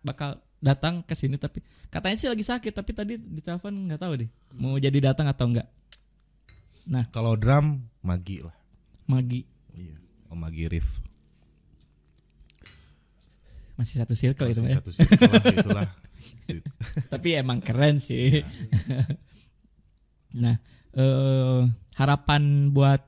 bakal 0.04 0.36
datang 0.60 1.00
ke 1.00 1.16
sini 1.16 1.40
tapi 1.40 1.64
katanya 1.88 2.16
sih 2.20 2.28
lagi 2.28 2.44
sakit 2.44 2.76
tapi 2.76 2.92
tadi 2.92 3.16
di 3.16 3.40
telepon 3.40 3.88
nggak 3.88 3.96
tahu 3.96 4.12
deh 4.20 4.28
mau 4.60 4.76
jadi 4.76 5.12
datang 5.12 5.24
atau 5.24 5.48
enggak. 5.48 5.64
Nah, 6.84 7.08
Kalau 7.08 7.40
drum 7.40 7.86
Magi 8.04 8.44
lah. 8.44 8.52
Magi 9.08 9.48
Iya. 9.72 9.96
Om 10.28 10.38
Magi 10.44 10.64
Riff. 10.68 11.00
Masih 13.80 13.96
satu 14.04 14.12
circle 14.12 14.52
itu 14.52 14.60
Masih 14.60 14.76
ya. 14.76 14.78
Satu 14.84 14.92
circle 14.92 15.32
lah 15.32 15.44
itulah. 15.56 15.88
tapi 17.16 17.28
emang 17.32 17.64
keren 17.64 17.96
sih. 17.96 18.44
nah, 20.44 20.60
eh 20.92 21.60
harapan 21.96 22.68
buat 22.68 23.00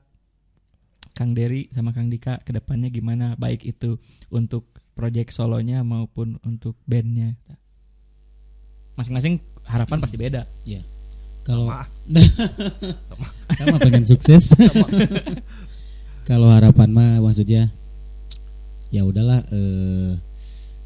Kang 1.13 1.37
Dery 1.37 1.69
sama 1.69 1.93
Kang 1.93 2.09
Dika 2.09 2.41
ke 2.41 2.49
depannya 2.49 2.89
gimana? 2.89 3.37
Baik 3.37 3.69
itu 3.69 4.01
untuk 4.33 4.73
project 4.97 5.29
solonya 5.29 5.85
maupun 5.85 6.41
untuk 6.41 6.73
bandnya. 6.89 7.37
Masing-masing 8.97 9.37
harapan 9.69 10.01
pasti 10.01 10.17
beda. 10.17 10.41
Ya. 10.65 10.81
Kalau 11.45 11.69
Sama. 11.69 11.85
sama 13.61 13.77
pengen 13.77 14.09
sukses. 14.09 14.57
Kalau 16.25 16.49
harapan 16.49 16.89
mah 16.89 17.21
maksudnya 17.21 17.69
ya 18.89 19.05
udahlah 19.05 19.43
eh 19.53 20.17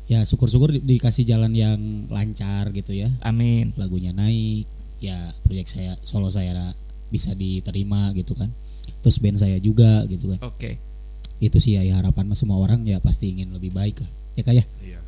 ya 0.08 0.24
syukur-syukur 0.24 0.72
di- 0.72 0.84
dikasih 0.88 1.24
jalan 1.24 1.52
yang 1.52 1.78
lancar 2.08 2.72
gitu 2.72 2.92
ya. 2.92 3.12
Amin. 3.22 3.76
Lagunya 3.76 4.12
naik, 4.12 4.66
ya 4.98 5.16
proyek 5.44 5.68
saya 5.68 6.00
solo 6.02 6.28
saya 6.28 6.72
bisa 7.08 7.32
diterima 7.32 8.12
gitu 8.12 8.34
kan. 8.34 8.52
Terus 9.00 9.20
band 9.20 9.38
saya 9.38 9.60
juga 9.60 10.04
gitu 10.06 10.32
kan. 10.32 10.40
Oke. 10.42 10.80
Itu 11.38 11.60
sih 11.60 11.76
ya, 11.76 11.84
ya 11.84 12.00
harapan 12.00 12.26
mah 12.26 12.36
semua 12.36 12.58
orang 12.58 12.82
ya 12.82 12.98
pasti 12.98 13.30
ingin 13.30 13.52
lebih 13.52 13.70
baik 13.70 14.00
lah. 14.00 14.12
Ya 14.34 14.44
kayak 14.44 14.66
Iya. 14.80 15.00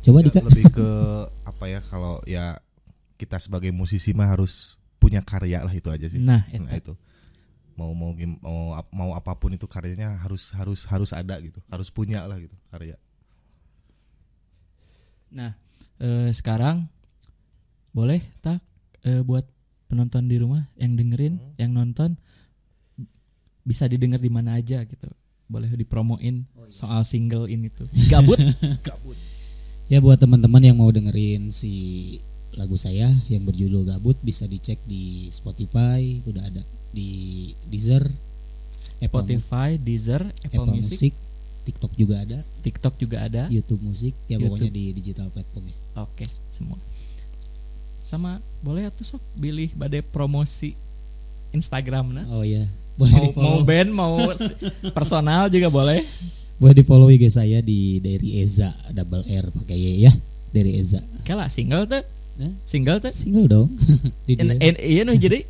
coba 0.00 0.20
Ya, 0.20 0.24
Dika. 0.26 0.40
lebih 0.42 0.64
ke 0.70 0.88
apa 1.50 1.64
ya 1.66 1.80
kalau 1.80 2.20
ya 2.24 2.58
kita 3.14 3.36
sebagai 3.36 3.68
musisi 3.70 4.10
mah 4.10 4.28
harus 4.28 4.76
punya 4.96 5.20
karya 5.20 5.60
lah 5.60 5.72
itu 5.72 5.88
aja 5.88 6.06
sih. 6.06 6.20
Nah, 6.20 6.44
Nah, 6.50 6.72
itu. 6.72 6.92
Mau 7.72 7.96
mau 7.96 8.12
mau 8.42 8.60
mau 8.92 9.10
apa 9.12 9.32
pun 9.34 9.48
itu 9.50 9.64
karyanya 9.64 10.20
harus 10.20 10.52
harus 10.52 10.84
harus 10.84 11.10
ada 11.10 11.40
gitu. 11.40 11.64
Harus 11.66 11.88
punya 11.88 12.20
lah 12.24 12.36
gitu 12.36 12.52
karya. 12.68 13.00
Nah, 15.30 15.54
eh, 16.02 16.30
sekarang 16.34 16.86
boleh 17.90 18.22
tak 18.42 18.62
eh, 19.02 19.22
buat 19.22 19.46
penonton 19.90 20.30
di 20.30 20.38
rumah 20.38 20.70
yang 20.78 20.94
dengerin, 20.94 21.38
yang 21.58 21.74
nonton 21.74 22.14
bisa 23.66 23.90
didengar 23.90 24.22
di 24.22 24.30
mana 24.30 24.58
aja 24.58 24.82
gitu. 24.86 25.10
Boleh 25.50 25.66
dipromoin 25.74 26.46
soal 26.70 27.02
single 27.02 27.50
ini 27.50 27.70
tuh. 27.70 27.86
Gabut? 28.12 28.38
Gabut. 28.86 29.18
Ya 29.90 29.98
buat 29.98 30.22
teman-teman 30.22 30.62
yang 30.62 30.78
mau 30.78 30.90
dengerin 30.94 31.50
si 31.50 32.14
lagu 32.54 32.78
saya 32.78 33.10
yang 33.26 33.42
berjudul 33.42 33.86
Gabut 33.86 34.18
bisa 34.22 34.46
dicek 34.46 34.78
di 34.86 35.30
Spotify, 35.34 36.22
udah 36.26 36.46
ada 36.46 36.62
di 36.94 37.50
Deezer, 37.66 38.06
Apple, 39.02 39.26
Spotify, 39.26 39.78
Deezer, 39.78 40.22
Apple, 40.46 40.66
Apple 40.66 40.78
Music, 40.78 41.10
Music, 41.10 41.14
TikTok 41.60 41.92
juga 41.94 42.24
ada, 42.24 42.38
TikTok 42.64 42.94
juga 42.96 43.16
ada. 43.24 43.42
YouTube 43.52 43.84
Music, 43.84 44.16
ya 44.26 44.36
YouTube. 44.36 44.56
pokoknya 44.56 44.70
di 44.72 44.84
digital 44.96 45.28
platform 45.28 45.64
ya. 45.68 45.76
Oke, 46.02 46.24
semua. 46.52 46.78
Sama 48.02 48.42
boleh 48.64 48.90
atuh 48.90 49.06
sok 49.06 49.22
pilih 49.38 49.70
badai 49.76 50.02
promosi 50.02 50.74
Instagram 51.54 52.16
nah. 52.16 52.26
Oh 52.32 52.42
iya, 52.42 52.66
boleh 52.98 53.12
Mau, 53.12 53.24
di 53.24 53.28
mau 53.38 53.58
band, 53.62 53.90
mau 53.92 54.14
personal 54.96 55.50
juga 55.52 55.70
boleh. 55.70 56.00
boleh 56.60 56.74
di 56.76 56.84
follow 56.84 57.08
IG 57.08 57.24
saya 57.32 57.64
di 57.64 58.04
dari 58.04 58.36
Eza 58.44 58.68
double 58.92 59.24
R 59.24 59.48
pakai 59.48 59.76
Y 59.80 60.04
ya, 60.04 60.12
dari 60.52 60.76
Eza. 60.76 61.00
Oke 61.22 61.32
lah, 61.32 61.48
single 61.48 61.88
tuh. 61.88 62.04
Single 62.64 63.04
tuh. 63.04 63.12
Single 63.12 63.48
dong. 63.48 63.68
di 64.28 64.36
iya 64.80 65.04
nuh 65.04 65.16
jadi 65.16 65.44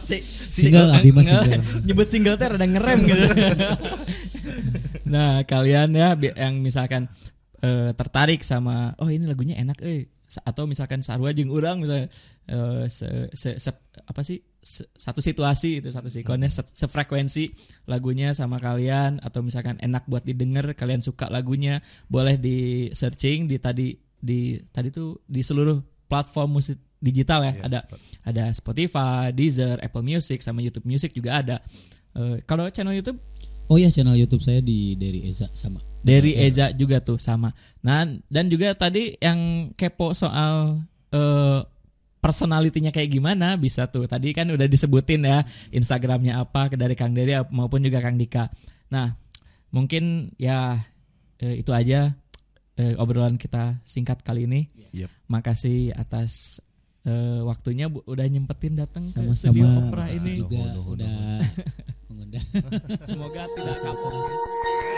Si 0.00 0.16
eh, 0.16 0.22
si, 0.22 0.66
Single, 0.68 0.90
Abi 0.94 1.10
mah 1.14 1.24
single. 1.24 1.62
Nyebut 1.86 2.08
single 2.10 2.36
teh 2.36 2.46
rada 2.50 2.66
ngerem 2.66 2.98
gitu. 3.06 3.26
nah, 5.12 5.42
kalian 5.46 5.94
ya 5.94 6.14
yang 6.18 6.58
misalkan 6.60 7.06
eh, 7.62 7.90
tertarik 7.94 8.42
sama 8.42 8.94
oh 8.98 9.08
ini 9.08 9.24
lagunya 9.26 9.56
enak 9.58 9.78
eh 9.82 10.10
atau 10.46 10.70
misalkan 10.70 11.02
sarua 11.02 11.34
jeung 11.34 11.50
urang 11.50 11.82
misalnya 11.82 12.06
eh, 12.46 12.86
se, 12.86 13.26
se- 13.34 13.58
se- 13.58 13.82
apa 14.06 14.22
sih 14.22 14.38
se- 14.62 14.86
satu 14.94 15.18
situasi 15.18 15.82
itu 15.82 15.90
satu 15.90 16.06
sikonnya 16.06 16.46
se- 16.46 16.70
sefrekuensi 16.70 17.50
lagunya 17.90 18.30
sama 18.30 18.62
kalian 18.62 19.18
atau 19.26 19.42
misalkan 19.42 19.82
enak 19.82 20.06
buat 20.06 20.22
didengar 20.22 20.70
kalian 20.78 21.02
suka 21.02 21.26
lagunya 21.26 21.82
boleh 22.06 22.38
di 22.38 22.88
searching 22.94 23.50
di 23.50 23.58
tadi 23.58 23.98
di 24.22 24.54
tadi 24.70 24.94
tuh 24.94 25.18
di 25.26 25.42
seluruh 25.42 25.82
platform 26.06 26.62
musik 26.62 26.78
digital 27.00 27.40
ya 27.48 27.52
Iya. 27.56 27.62
ada 27.66 27.80
ada 28.22 28.44
Spotify, 28.52 29.32
Deezer, 29.32 29.80
Apple 29.80 30.04
Music 30.04 30.44
sama 30.44 30.60
YouTube 30.60 30.84
Music 30.84 31.16
juga 31.16 31.40
ada. 31.40 31.56
Eh, 32.12 32.44
kalau 32.44 32.68
channel 32.70 32.94
YouTube 32.94 33.18
Oh 33.70 33.78
ya 33.78 33.86
channel 33.86 34.18
YouTube 34.18 34.42
saya 34.42 34.58
di 34.58 34.98
dari 34.98 35.22
Eza 35.24 35.46
sama. 35.54 35.78
dari. 36.02 36.34
Eza 36.34 36.74
juga 36.74 36.98
tuh 36.98 37.22
sama. 37.22 37.54
Nah, 37.86 38.02
dan 38.26 38.50
juga 38.50 38.74
tadi 38.74 39.14
yang 39.22 39.70
kepo 39.78 40.10
soal 40.10 40.82
eh 41.14 41.60
personalitinya 42.20 42.90
kayak 42.90 43.10
gimana 43.14 43.54
bisa 43.54 43.86
tuh. 43.86 44.10
Tadi 44.10 44.34
kan 44.34 44.50
udah 44.50 44.66
disebutin 44.66 45.22
ya 45.22 45.46
Instagramnya 45.70 46.42
apa 46.42 46.66
dari 46.74 46.98
Kang 46.98 47.14
Dery 47.14 47.38
maupun 47.54 47.80
juga 47.86 48.02
Kang 48.02 48.18
Dika. 48.18 48.50
Nah, 48.90 49.14
mungkin 49.70 50.34
ya 50.34 50.82
eh, 51.38 51.62
itu 51.62 51.70
aja 51.70 52.10
eh, 52.74 52.94
obrolan 52.98 53.38
kita 53.38 53.78
singkat 53.86 54.20
kali 54.26 54.50
ini. 54.50 54.66
Yep. 54.92 55.30
Makasih 55.30 55.94
atas 55.94 56.58
eh, 57.06 57.40
waktunya 57.44 57.86
Bu, 57.88 58.04
udah 58.04 58.26
nyempetin 58.26 58.76
datang 58.76 59.04
ke 59.04 59.20
studio 59.32 59.68
Opera 59.70 60.10
ini. 60.10 60.36
juga 60.36 60.60
udah 60.84 61.40
mengundang. 62.10 62.44
Semoga 63.06 63.46
tidak 63.56 63.78
kapok. 63.80 64.14